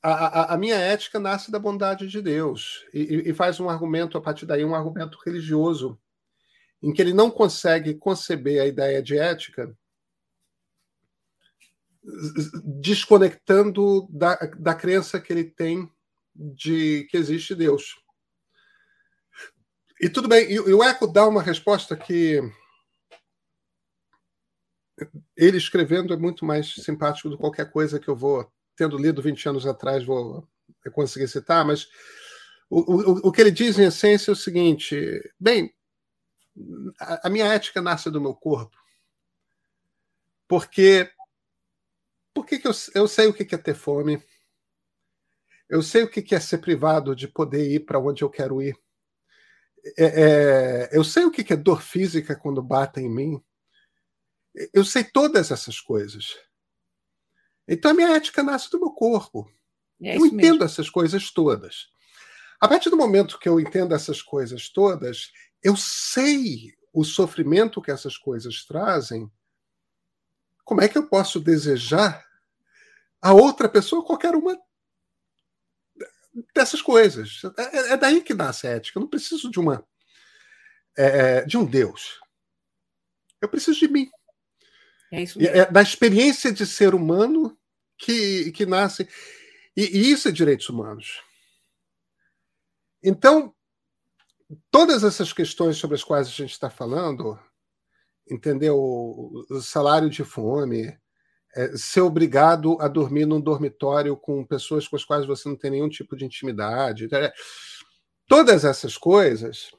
a, 0.02 0.12
a, 0.12 0.54
a, 0.54 0.58
minha 0.58 0.76
ética 0.76 1.20
nasce 1.20 1.52
da 1.52 1.60
bondade 1.60 2.08
de 2.08 2.22
Deus 2.22 2.86
e, 2.94 3.30
e, 3.30 3.34
faz 3.34 3.60
um 3.60 3.70
argumento, 3.70 4.18
a 4.18 4.22
partir 4.22 4.46
daí, 4.46 4.64
um 4.64 4.76
argumento 4.76 5.18
religioso, 5.26 6.00
em 6.82 6.94
que 6.94 7.02
ele 7.02 7.14
não 7.14 7.32
consegue 7.32 7.96
conceber 7.96 8.62
a 8.62 8.66
ideia 8.66 9.02
de 9.02 9.18
ética 9.18 9.76
desconectando 12.64 14.08
da, 14.10 14.36
da 14.58 14.74
crença 14.74 15.20
que 15.20 15.34
ele 15.34 15.44
tem 15.44 15.92
de 16.34 17.06
que 17.10 17.18
existe 17.18 17.56
Deus. 17.56 17.96
E 20.00 20.08
tudo 20.08 20.28
bem, 20.28 20.50
e, 20.50 20.54
e 20.54 20.74
o 20.74 20.84
Eco 20.84 21.08
dá 21.08 21.28
uma 21.28 21.42
resposta 21.42 21.98
que 21.98 22.40
ele 25.36 25.58
escrevendo 25.58 26.14
é 26.14 26.18
muito 26.18 26.46
mais 26.46 26.74
simpático 26.76 27.30
do 27.30 27.36
que 27.36 27.42
qualquer 27.42 27.72
coisa 27.72 28.00
que 28.00 28.08
eu 28.08 28.16
vou, 28.16 28.50
tendo 28.78 28.98
lido 28.98 29.22
20 29.22 29.50
anos 29.50 29.66
atrás, 29.66 30.06
vou 30.06 30.48
conseguir 30.94 31.28
citar, 31.28 31.66
mas 31.66 31.90
o, 32.70 32.80
o, 32.80 33.12
o 33.28 33.32
que 33.32 33.42
ele 33.42 33.52
diz, 33.52 33.78
em 33.80 33.86
essência, 33.86 34.32
é 34.32 34.34
o 34.34 34.36
seguinte: 34.36 34.96
bem, 35.40 35.74
a, 37.00 37.28
a 37.28 37.30
minha 37.30 37.46
ética 37.46 37.82
nasce 37.82 38.10
do 38.10 38.22
meu 38.22 38.36
corpo, 38.36 38.78
porque, 40.48 41.12
porque 42.34 42.60
que 42.60 42.68
eu, 42.68 42.74
eu 42.94 43.08
sei 43.08 43.28
o 43.28 43.34
que 43.34 43.54
é 43.54 43.58
ter 43.58 43.76
fome, 43.76 44.24
eu 45.70 45.82
sei 45.82 46.04
o 46.04 46.10
que 46.10 46.34
é 46.34 46.40
ser 46.40 46.60
privado 46.60 47.16
de 47.16 47.28
poder 47.28 47.70
ir 47.70 47.82
para 47.82 48.00
onde 48.00 48.24
eu 48.24 48.30
quero 48.30 48.62
ir. 48.62 48.78
É, 49.98 50.06
é, 50.06 50.90
eu 50.92 51.04
sei 51.04 51.26
o 51.26 51.32
que 51.32 51.54
é 51.54 51.56
dor 51.56 51.82
física 51.82 52.36
quando 52.36 52.62
batem 52.62 53.06
em 53.06 53.14
mim. 53.14 53.44
Eu 54.74 54.84
sei 54.84 55.04
todas 55.04 55.52
essas 55.52 55.80
coisas. 55.80 56.36
Então 57.68 57.92
a 57.92 57.94
minha 57.94 58.16
ética 58.16 58.42
nasce 58.42 58.70
do 58.70 58.80
meu 58.80 58.92
corpo. 58.92 59.52
É 60.02 60.18
eu 60.18 60.26
entendo 60.26 60.60
mesmo. 60.60 60.64
essas 60.64 60.90
coisas 60.90 61.32
todas. 61.32 61.90
A 62.60 62.68
partir 62.68 62.90
do 62.90 62.98
momento 62.98 63.40
que 63.40 63.50
eu 63.50 63.60
entendo 63.60 63.94
essas 63.94 64.22
coisas 64.22 64.70
todas, 64.70 65.32
eu 65.62 65.76
sei 65.76 66.74
o 66.94 67.04
sofrimento 67.04 67.82
que 67.82 67.92
essas 67.92 68.18
coisas 68.18 68.66
trazem. 68.66 69.32
Como 70.64 70.82
é 70.82 70.88
que 70.88 70.98
eu 70.98 71.08
posso 71.08 71.40
desejar 71.40 72.26
a 73.22 73.34
outra 73.34 73.70
pessoa 73.70 74.06
qualquer 74.06 74.36
uma 74.36 74.58
dessas 76.56 76.82
coisas? 76.82 77.42
É, 77.58 77.94
é 77.94 77.98
daí 77.98 78.22
que 78.22 78.34
nasce 78.34 78.68
a 78.68 78.72
ética. 78.72 78.98
Eu 78.98 79.02
não 79.02 79.10
preciso 79.10 79.52
de 79.52 79.60
uma 79.60 79.86
é, 80.98 81.46
de 81.46 81.58
um 81.58 81.66
Deus. 81.66 82.20
Eu 83.40 83.48
preciso 83.48 83.80
de 83.80 83.88
mim. 83.88 84.10
É 85.12 85.22
isso 85.22 85.40
mesmo. 85.40 85.56
É 85.56 85.72
da 85.72 85.82
experiência 85.82 86.52
de 86.52 86.66
ser 86.66 86.94
humano 86.94 87.58
que, 87.98 88.52
que 88.52 88.66
nasce. 88.66 89.08
E, 89.76 89.84
e 89.84 90.12
isso 90.12 90.28
é 90.28 90.32
direitos 90.32 90.70
humanos. 90.70 91.22
Então, 93.04 93.54
todas 94.72 95.04
essas 95.04 95.32
questões 95.32 95.78
sobre 95.78 95.96
as 95.96 96.04
quais 96.04 96.28
a 96.28 96.32
gente 96.32 96.52
está 96.52 96.70
falando, 96.70 97.40
entendeu? 98.30 98.78
O 98.78 99.62
salário 99.62 100.10
de 100.10 100.24
fome, 100.24 100.98
é, 101.56 101.76
ser 101.78 102.02
obrigado 102.02 102.78
a 102.80 102.88
dormir 102.88 103.26
num 103.26 103.42
dormitório 103.42 104.16
com 104.18 104.46
pessoas 104.46 104.88
com 104.88 104.96
as 104.96 105.06
quais 105.06 105.26
você 105.26 105.48
não 105.48 105.56
tem 105.56 105.72
nenhum 105.72 105.90
tipo 105.90 106.16
de 106.16 106.26
intimidade, 106.26 107.08
é, 107.14 107.34
todas 108.28 108.66
essas 108.66 108.98
coisas 108.98 109.72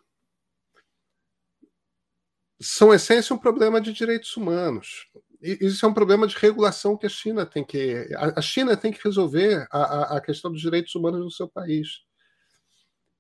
são 2.61 2.93
essência 2.93 3.35
um 3.35 3.39
problema 3.39 3.81
de 3.81 3.93
direitos 3.93 4.37
humanos. 4.37 5.07
Isso 5.41 5.87
é 5.87 5.89
um 5.89 5.95
problema 5.95 6.27
de 6.27 6.37
regulação 6.37 6.97
que 6.97 7.07
a 7.07 7.11
China 7.11 7.47
tem 7.47 7.65
que. 7.65 8.09
A 8.17 8.41
China 8.41 8.77
tem 8.77 8.93
que 8.93 9.01
resolver 9.05 9.69
a, 9.71 10.17
a 10.17 10.21
questão 10.21 10.51
dos 10.51 10.61
direitos 10.61 10.95
humanos 10.97 11.21
no 11.21 11.31
seu 11.31 11.49
país. 11.49 12.01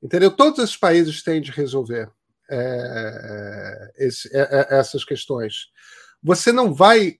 Entendeu? 0.02 0.30
Todos 0.30 0.58
esses 0.58 0.76
países 0.76 1.22
têm 1.22 1.40
de 1.40 1.52
resolver 1.52 2.10
é, 2.50 3.92
esse, 3.98 4.28
é, 4.36 4.40
é, 4.40 4.78
essas 4.78 5.04
questões. 5.04 5.68
Você 6.22 6.50
não 6.50 6.74
vai 6.74 7.18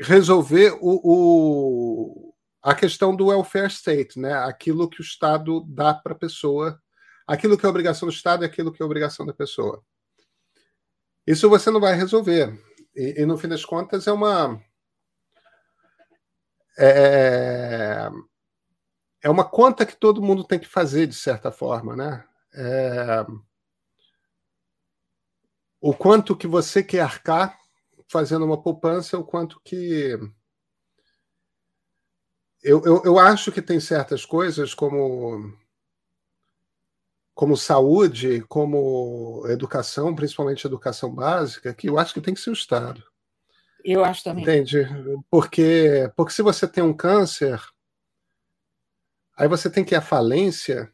resolver 0.00 0.76
o, 0.80 1.00
o, 1.02 2.34
a 2.62 2.74
questão 2.74 3.14
do 3.14 3.26
welfare 3.26 3.68
state, 3.68 4.18
né? 4.18 4.34
aquilo 4.34 4.88
que 4.88 5.00
o 5.00 5.02
Estado 5.02 5.64
dá 5.68 5.94
para 5.94 6.12
a 6.12 6.18
pessoa, 6.18 6.80
aquilo 7.26 7.56
que 7.56 7.64
é 7.64 7.68
obrigação 7.68 8.08
do 8.08 8.14
Estado 8.14 8.44
e 8.44 8.46
aquilo 8.46 8.72
que 8.72 8.82
é 8.82 8.84
obrigação 8.84 9.24
da 9.24 9.32
pessoa. 9.32 9.82
Isso 11.26 11.48
você 11.48 11.70
não 11.70 11.80
vai 11.80 11.94
resolver. 11.94 12.58
E, 12.94 13.22
e 13.22 13.26
no 13.26 13.36
fim 13.38 13.48
das 13.48 13.64
contas 13.64 14.06
é 14.06 14.12
uma. 14.12 14.60
É, 16.78 18.10
é 19.22 19.30
uma 19.30 19.44
conta 19.44 19.86
que 19.86 19.96
todo 19.96 20.22
mundo 20.22 20.44
tem 20.44 20.58
que 20.58 20.66
fazer, 20.66 21.06
de 21.06 21.14
certa 21.14 21.50
forma, 21.50 21.96
né? 21.96 22.24
É, 22.52 23.24
o 25.80 25.94
quanto 25.94 26.36
que 26.36 26.46
você 26.46 26.82
quer 26.82 27.00
arcar 27.00 27.58
fazendo 28.08 28.44
uma 28.44 28.60
poupança, 28.60 29.18
o 29.18 29.24
quanto 29.24 29.60
que. 29.64 30.18
Eu, 32.62 32.82
eu, 32.84 33.02
eu 33.04 33.18
acho 33.18 33.52
que 33.52 33.60
tem 33.60 33.78
certas 33.78 34.24
coisas 34.24 34.72
como 34.72 35.52
como 37.34 37.56
saúde, 37.56 38.42
como 38.48 39.44
educação, 39.48 40.14
principalmente 40.14 40.66
educação 40.66 41.12
básica, 41.12 41.74
que 41.74 41.88
eu 41.88 41.98
acho 41.98 42.14
que 42.14 42.20
tem 42.20 42.32
que 42.32 42.40
ser 42.40 42.50
o 42.50 42.54
Estado. 42.54 43.02
Eu 43.84 44.04
acho 44.04 44.22
também. 44.22 44.44
Entende? 44.44 44.86
Porque, 45.28 46.10
porque 46.16 46.32
se 46.32 46.42
você 46.42 46.66
tem 46.66 46.82
um 46.82 46.94
câncer, 46.94 47.60
aí 49.36 49.48
você 49.48 49.68
tem 49.68 49.84
que 49.84 49.94
ir 49.94 49.98
à 49.98 50.00
falência 50.00 50.90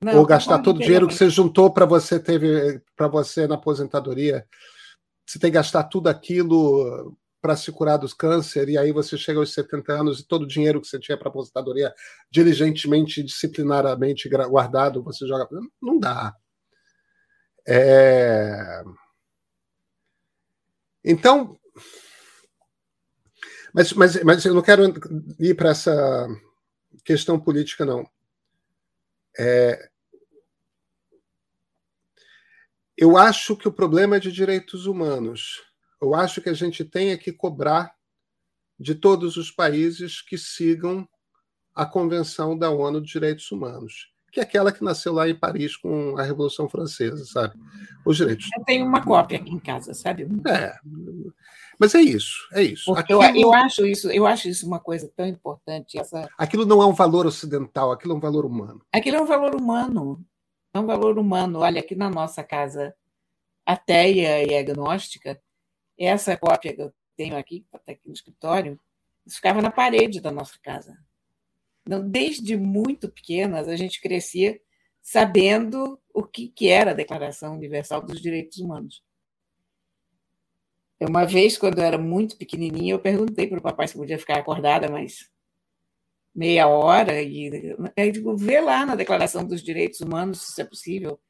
não, 0.00 0.18
ou 0.18 0.26
gastar 0.26 0.60
todo 0.60 0.76
o 0.76 0.80
dinheiro 0.80 1.08
que 1.08 1.14
você 1.14 1.28
juntou 1.28 1.72
para 1.72 1.86
você 1.86 2.20
teve 2.20 2.80
para 2.94 3.08
você 3.08 3.46
na 3.46 3.56
aposentadoria. 3.56 4.46
Você 5.26 5.38
tem 5.38 5.50
que 5.50 5.56
gastar 5.56 5.84
tudo 5.84 6.08
aquilo 6.08 7.16
para 7.40 7.56
se 7.56 7.72
curar 7.72 7.96
dos 7.96 8.12
câncer, 8.12 8.68
e 8.68 8.76
aí 8.76 8.92
você 8.92 9.16
chega 9.16 9.38
aos 9.38 9.52
70 9.54 9.92
anos 9.92 10.20
e 10.20 10.26
todo 10.26 10.42
o 10.42 10.46
dinheiro 10.46 10.80
que 10.80 10.86
você 10.86 10.98
tinha 10.98 11.16
para 11.16 11.28
aposentadoria 11.28 11.92
diligentemente, 12.30 13.22
disciplinaramente 13.22 14.28
guardado, 14.28 15.02
você 15.02 15.26
joga. 15.26 15.48
Não 15.80 15.98
dá. 15.98 16.34
É... 17.66 18.82
Então. 21.04 21.58
Mas, 23.72 23.92
mas, 23.92 24.22
mas 24.22 24.44
eu 24.44 24.54
não 24.54 24.62
quero 24.62 24.82
ir 25.38 25.54
para 25.54 25.70
essa 25.70 26.28
questão 27.04 27.38
política, 27.40 27.84
não. 27.86 28.04
É... 29.38 29.88
Eu 32.96 33.16
acho 33.16 33.56
que 33.56 33.66
o 33.66 33.72
problema 33.72 34.16
é 34.16 34.20
de 34.20 34.30
direitos 34.30 34.84
humanos. 34.84 35.69
Eu 36.00 36.14
acho 36.14 36.40
que 36.40 36.48
a 36.48 36.54
gente 36.54 36.84
tem 36.84 37.16
que 37.18 37.32
cobrar 37.32 37.94
de 38.78 38.94
todos 38.94 39.36
os 39.36 39.50
países 39.50 40.22
que 40.22 40.38
sigam 40.38 41.06
a 41.74 41.84
Convenção 41.84 42.56
da 42.56 42.70
ONU 42.70 43.00
de 43.00 43.12
Direitos 43.12 43.50
Humanos, 43.52 44.10
que 44.32 44.40
é 44.40 44.42
aquela 44.42 44.72
que 44.72 44.82
nasceu 44.82 45.12
lá 45.12 45.28
em 45.28 45.34
Paris 45.34 45.76
com 45.76 46.16
a 46.16 46.22
Revolução 46.22 46.68
Francesa, 46.68 47.24
sabe? 47.26 47.54
Os 48.04 48.16
direitos. 48.16 48.48
Eu 48.56 48.64
tenho 48.64 48.86
uma 48.86 49.04
cópia 49.04 49.38
aqui 49.38 49.50
em 49.50 49.58
casa, 49.58 49.92
sabe? 49.92 50.26
É. 50.48 50.74
Mas 51.78 51.94
é 51.94 52.00
isso, 52.00 52.48
é 52.52 52.62
isso. 52.62 52.92
Aquilo... 52.94 53.22
Eu, 53.22 53.34
eu, 53.34 53.54
acho 53.54 53.86
isso, 53.86 54.10
eu 54.10 54.26
acho 54.26 54.48
isso 54.48 54.66
uma 54.66 54.80
coisa 54.80 55.10
tão 55.14 55.26
importante. 55.26 55.98
Essa... 55.98 56.28
Aquilo 56.38 56.64
não 56.64 56.82
é 56.82 56.86
um 56.86 56.92
valor 56.92 57.26
ocidental, 57.26 57.92
aquilo 57.92 58.14
é 58.14 58.16
um 58.16 58.20
valor 58.20 58.46
humano. 58.46 58.82
Aquilo 58.92 59.16
é 59.16 59.22
um 59.22 59.26
valor 59.26 59.54
humano. 59.54 60.24
É 60.72 60.78
um 60.78 60.86
valor 60.86 61.18
humano. 61.18 61.60
Olha, 61.60 61.80
aqui 61.80 61.94
na 61.94 62.08
nossa 62.08 62.42
casa 62.42 62.94
ateia 63.66 64.44
e 64.44 64.56
agnóstica, 64.56 65.40
essa 66.00 66.36
cópia 66.36 66.74
que 66.74 66.80
eu 66.80 66.92
tenho 67.16 67.36
aqui, 67.36 67.60
que 67.60 67.76
está 67.76 67.92
aqui 67.92 68.06
no 68.06 68.14
escritório, 68.14 68.80
isso 69.26 69.36
ficava 69.36 69.60
na 69.60 69.70
parede 69.70 70.20
da 70.20 70.30
nossa 70.30 70.58
casa. 70.62 70.96
Então, 71.86 72.08
desde 72.08 72.56
muito 72.56 73.10
pequenas, 73.10 73.68
a 73.68 73.76
gente 73.76 74.00
crescia 74.00 74.60
sabendo 75.02 76.00
o 76.12 76.22
que, 76.22 76.48
que 76.48 76.68
era 76.68 76.92
a 76.92 76.94
Declaração 76.94 77.54
Universal 77.54 78.02
dos 78.02 78.20
Direitos 78.20 78.58
Humanos. 78.58 79.02
Uma 81.00 81.24
vez, 81.24 81.56
quando 81.56 81.78
eu 81.78 81.84
era 81.84 81.98
muito 81.98 82.36
pequenininha, 82.36 82.92
eu 82.92 82.98
perguntei 82.98 83.46
para 83.46 83.58
o 83.58 83.62
papai 83.62 83.88
se 83.88 83.94
podia 83.94 84.18
ficar 84.18 84.38
acordada 84.38 84.90
mais 84.90 85.30
meia 86.34 86.68
hora, 86.68 87.20
e 87.22 87.50
aí 87.96 88.12
digo, 88.12 88.36
vê 88.36 88.60
lá 88.60 88.86
na 88.86 88.94
Declaração 88.94 89.44
dos 89.44 89.62
Direitos 89.62 90.00
Humanos 90.00 90.54
se 90.54 90.60
é 90.60 90.64
possível. 90.64 91.20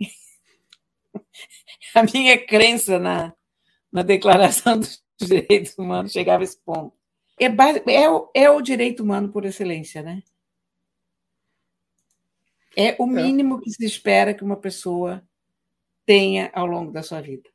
a 1.94 2.02
minha 2.02 2.38
crença 2.46 2.98
na, 2.98 3.34
na 3.92 4.02
Declaração 4.02 4.78
dos 4.78 5.02
Direitos 5.20 5.76
Humanos 5.76 6.12
chegava 6.12 6.44
esse 6.44 6.58
ponto. 6.58 6.96
É, 7.38 7.46
é, 7.92 8.10
o, 8.10 8.30
é 8.34 8.50
o 8.50 8.60
direito 8.60 9.02
humano 9.02 9.28
por 9.28 9.44
excelência, 9.44 10.02
né? 10.02 10.22
É 12.76 12.96
o 12.98 13.04
é. 13.04 13.22
mínimo 13.22 13.60
que 13.60 13.70
se 13.70 13.84
espera 13.84 14.34
que 14.34 14.44
uma 14.44 14.56
pessoa 14.56 15.22
tenha 16.04 16.50
ao 16.54 16.66
longo 16.66 16.90
da 16.90 17.02
sua 17.02 17.20
vida. 17.20 17.48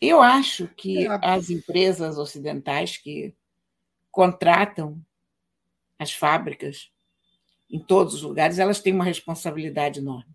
Eu 0.00 0.20
acho 0.20 0.68
que 0.68 1.06
é. 1.06 1.18
as 1.22 1.50
empresas 1.50 2.18
ocidentais 2.18 2.96
que 2.96 3.34
contratam 4.10 5.00
as 5.98 6.12
fábricas 6.12 6.90
em 7.70 7.78
todos 7.78 8.14
os 8.14 8.22
lugares, 8.22 8.58
elas 8.58 8.80
têm 8.80 8.92
uma 8.92 9.04
responsabilidade 9.04 10.00
enorme. 10.00 10.33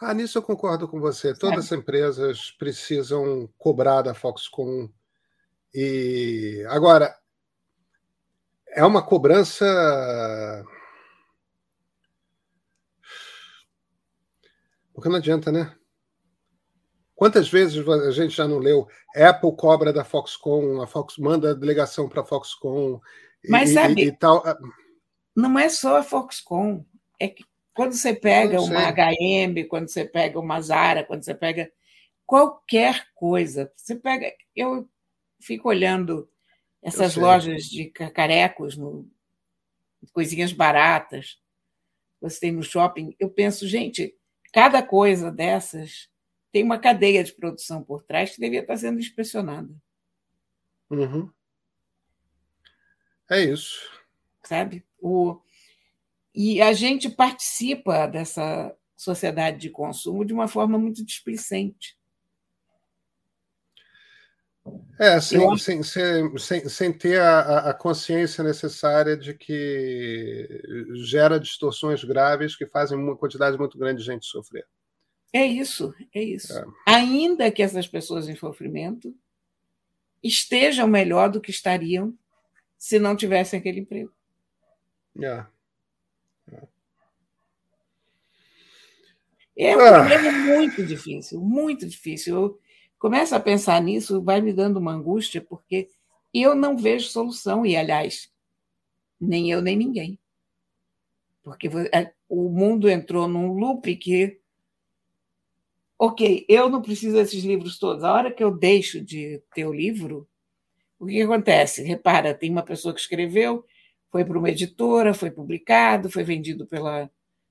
Ah, 0.00 0.12
nisso 0.12 0.38
eu 0.38 0.42
concordo 0.42 0.88
com 0.88 1.00
você. 1.00 1.34
Todas 1.34 1.66
as 1.66 1.72
empresas 1.72 2.50
precisam 2.52 3.48
cobrar 3.58 4.02
da 4.02 4.14
Foxconn. 4.14 4.88
E 5.72 6.64
agora 6.68 7.16
é 8.68 8.84
uma 8.84 9.02
cobrança 9.04 9.64
porque 14.94 15.08
não 15.08 15.16
adianta, 15.16 15.50
né? 15.50 15.74
Quantas 17.16 17.48
vezes 17.48 17.86
a 17.86 18.10
gente 18.10 18.36
já 18.36 18.46
não 18.46 18.58
leu? 18.58 18.88
Apple 19.14 19.56
cobra 19.56 19.92
da 19.92 20.04
Foxconn, 20.04 20.80
a 20.80 20.86
Fox 20.86 21.18
manda 21.18 21.50
a 21.50 21.54
delegação 21.54 22.08
para 22.08 22.22
a 22.22 22.24
Foxconn. 22.24 23.00
Mas 23.48 23.70
e, 23.70 23.74
sabe, 23.74 24.02
e, 24.02 24.06
e 24.06 24.12
tal. 24.12 24.42
não 25.34 25.58
é 25.58 25.68
só 25.68 25.98
a 25.98 26.02
Foxconn. 26.02 26.84
É 27.20 27.28
que 27.28 27.44
quando 27.74 27.92
você 27.92 28.14
pega 28.14 28.60
uma 28.60 28.88
HM, 28.90 29.66
quando 29.68 29.88
você 29.88 30.04
pega 30.04 30.38
uma 30.38 30.60
Zara, 30.60 31.04
quando 31.04 31.24
você 31.24 31.34
pega 31.34 31.70
qualquer 32.24 33.08
coisa, 33.14 33.70
você 33.76 33.96
pega. 33.96 34.32
Eu 34.54 34.88
fico 35.40 35.68
olhando 35.68 36.30
essas 36.80 37.16
lojas 37.16 37.64
de 37.64 37.86
cacarecos, 37.86 38.76
no, 38.76 39.10
coisinhas 40.12 40.52
baratas, 40.52 41.40
você 42.20 42.40
tem 42.40 42.52
no 42.52 42.62
shopping. 42.62 43.16
Eu 43.18 43.28
penso, 43.28 43.66
gente, 43.66 44.16
cada 44.52 44.82
coisa 44.82 45.32
dessas 45.32 46.08
tem 46.52 46.62
uma 46.62 46.78
cadeia 46.78 47.24
de 47.24 47.32
produção 47.32 47.82
por 47.82 48.04
trás 48.04 48.30
que 48.30 48.40
devia 48.40 48.60
estar 48.60 48.76
sendo 48.76 49.00
inspecionada. 49.00 49.74
Uhum. 50.88 51.28
É 53.28 53.40
isso. 53.40 53.90
Sabe? 54.44 54.84
O, 55.00 55.40
e 56.34 56.60
a 56.60 56.72
gente 56.72 57.08
participa 57.08 58.06
dessa 58.06 58.74
sociedade 58.96 59.58
de 59.58 59.70
consumo 59.70 60.24
de 60.24 60.32
uma 60.32 60.48
forma 60.48 60.78
muito 60.78 61.04
displicente. 61.04 61.96
É, 64.98 65.20
sem, 65.20 65.56
sem, 65.58 65.82
sem, 65.82 66.68
sem, 66.68 66.92
ter 66.92 67.20
a, 67.20 67.70
a, 67.70 67.74
consciência 67.74 68.42
necessária 68.42 69.14
de 69.14 69.34
que 69.34 70.48
gera 71.04 71.38
distorções 71.38 72.02
graves 72.02 72.56
que 72.56 72.66
fazem 72.66 72.96
uma 72.96 73.16
quantidade 73.16 73.58
muito 73.58 73.76
grande 73.76 74.00
de 74.00 74.06
gente 74.06 74.24
sofrer. 74.24 74.66
É 75.32 75.44
isso, 75.44 75.92
é 76.14 76.22
isso. 76.22 76.56
É. 76.56 76.64
Ainda 76.86 77.50
que 77.50 77.62
essas 77.62 77.86
pessoas 77.86 78.28
em 78.28 78.36
sofrimento 78.36 79.14
estejam 80.22 80.88
melhor 80.88 81.28
do 81.28 81.40
que 81.40 81.50
estariam 81.50 82.16
se 82.78 82.98
não 82.98 83.14
tivessem 83.14 83.58
aquele 83.58 83.80
emprego. 83.80 84.12
É. 85.20 85.44
É 89.56 89.76
um 89.76 89.80
ah. 89.80 89.92
problema 89.92 90.32
muito 90.32 90.84
difícil, 90.84 91.40
muito 91.40 91.86
difícil. 91.86 92.34
Eu 92.34 92.60
começo 92.98 93.34
a 93.34 93.40
pensar 93.40 93.80
nisso, 93.80 94.22
vai 94.22 94.40
me 94.40 94.52
dando 94.52 94.78
uma 94.78 94.92
angústia, 94.92 95.40
porque 95.40 95.88
eu 96.32 96.54
não 96.54 96.76
vejo 96.76 97.08
solução, 97.08 97.64
e, 97.64 97.76
aliás, 97.76 98.32
nem 99.20 99.50
eu 99.50 99.62
nem 99.62 99.76
ninguém. 99.76 100.18
Porque 101.42 101.68
é, 101.92 102.12
o 102.28 102.48
mundo 102.48 102.88
entrou 102.88 103.28
num 103.28 103.52
loop 103.52 103.94
que. 103.96 104.40
Ok, 105.96 106.44
eu 106.48 106.68
não 106.68 106.82
preciso 106.82 107.14
desses 107.14 107.44
livros 107.44 107.78
todos. 107.78 108.02
A 108.02 108.12
hora 108.12 108.32
que 108.32 108.42
eu 108.42 108.50
deixo 108.50 109.00
de 109.00 109.40
ter 109.54 109.64
o 109.64 109.72
livro, 109.72 110.28
o 110.98 111.06
que 111.06 111.22
acontece? 111.22 111.82
Repara, 111.84 112.34
tem 112.34 112.50
uma 112.50 112.64
pessoa 112.64 112.92
que 112.92 113.00
escreveu, 113.00 113.64
foi 114.14 114.24
para 114.24 114.38
uma 114.38 114.48
editora, 114.48 115.12
foi 115.12 115.28
publicado, 115.28 116.08
foi 116.08 116.22
vendido 116.22 116.64
pela 116.68 117.10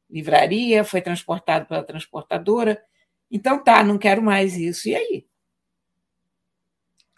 livraria, 0.09 0.85
foi 0.85 1.01
transportado 1.01 1.65
pela 1.65 1.83
transportadora. 1.83 2.81
Então 3.29 3.61
tá, 3.61 3.83
não 3.83 3.97
quero 3.97 4.21
mais 4.23 4.55
isso. 4.55 4.87
E 4.87 4.95
aí? 4.95 5.27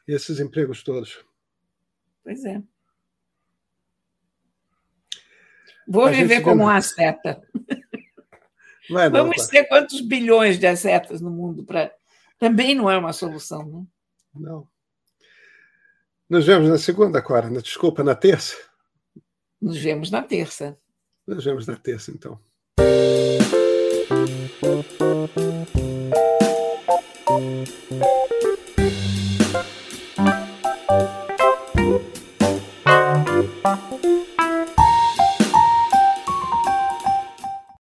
E 0.08 0.14
esses 0.14 0.40
empregos 0.40 0.82
todos? 0.82 1.24
Pois 2.24 2.44
é. 2.44 2.60
Vou 5.88 6.06
a 6.06 6.10
viver 6.10 6.42
como 6.42 6.64
uma 6.64 6.82
seta. 6.82 7.40
Não, 8.90 9.12
Vamos 9.12 9.46
tá. 9.46 9.48
ter 9.48 9.66
quantos 9.66 10.00
bilhões 10.02 10.60
de 10.60 10.68
asetas 10.68 11.20
no 11.20 11.30
mundo 11.32 11.64
para. 11.64 11.92
Também 12.38 12.76
não 12.76 12.90
é 12.90 12.96
uma 12.96 13.14
solução, 13.14 13.66
né? 13.66 13.84
Não. 14.36 14.68
Nos 16.30 16.46
vemos 16.46 16.70
na 16.70 16.78
segunda, 16.78 17.20
Cora. 17.20 17.50
Desculpa, 17.50 18.04
na 18.04 18.14
terça? 18.14 18.56
Nos 19.62 19.78
vemos 19.78 20.12
na 20.12 20.22
terça. 20.22 20.78
Nos 21.28 21.44
vemos 21.44 21.66
na 21.66 21.76
terça, 21.76 22.12
então. 22.12 22.40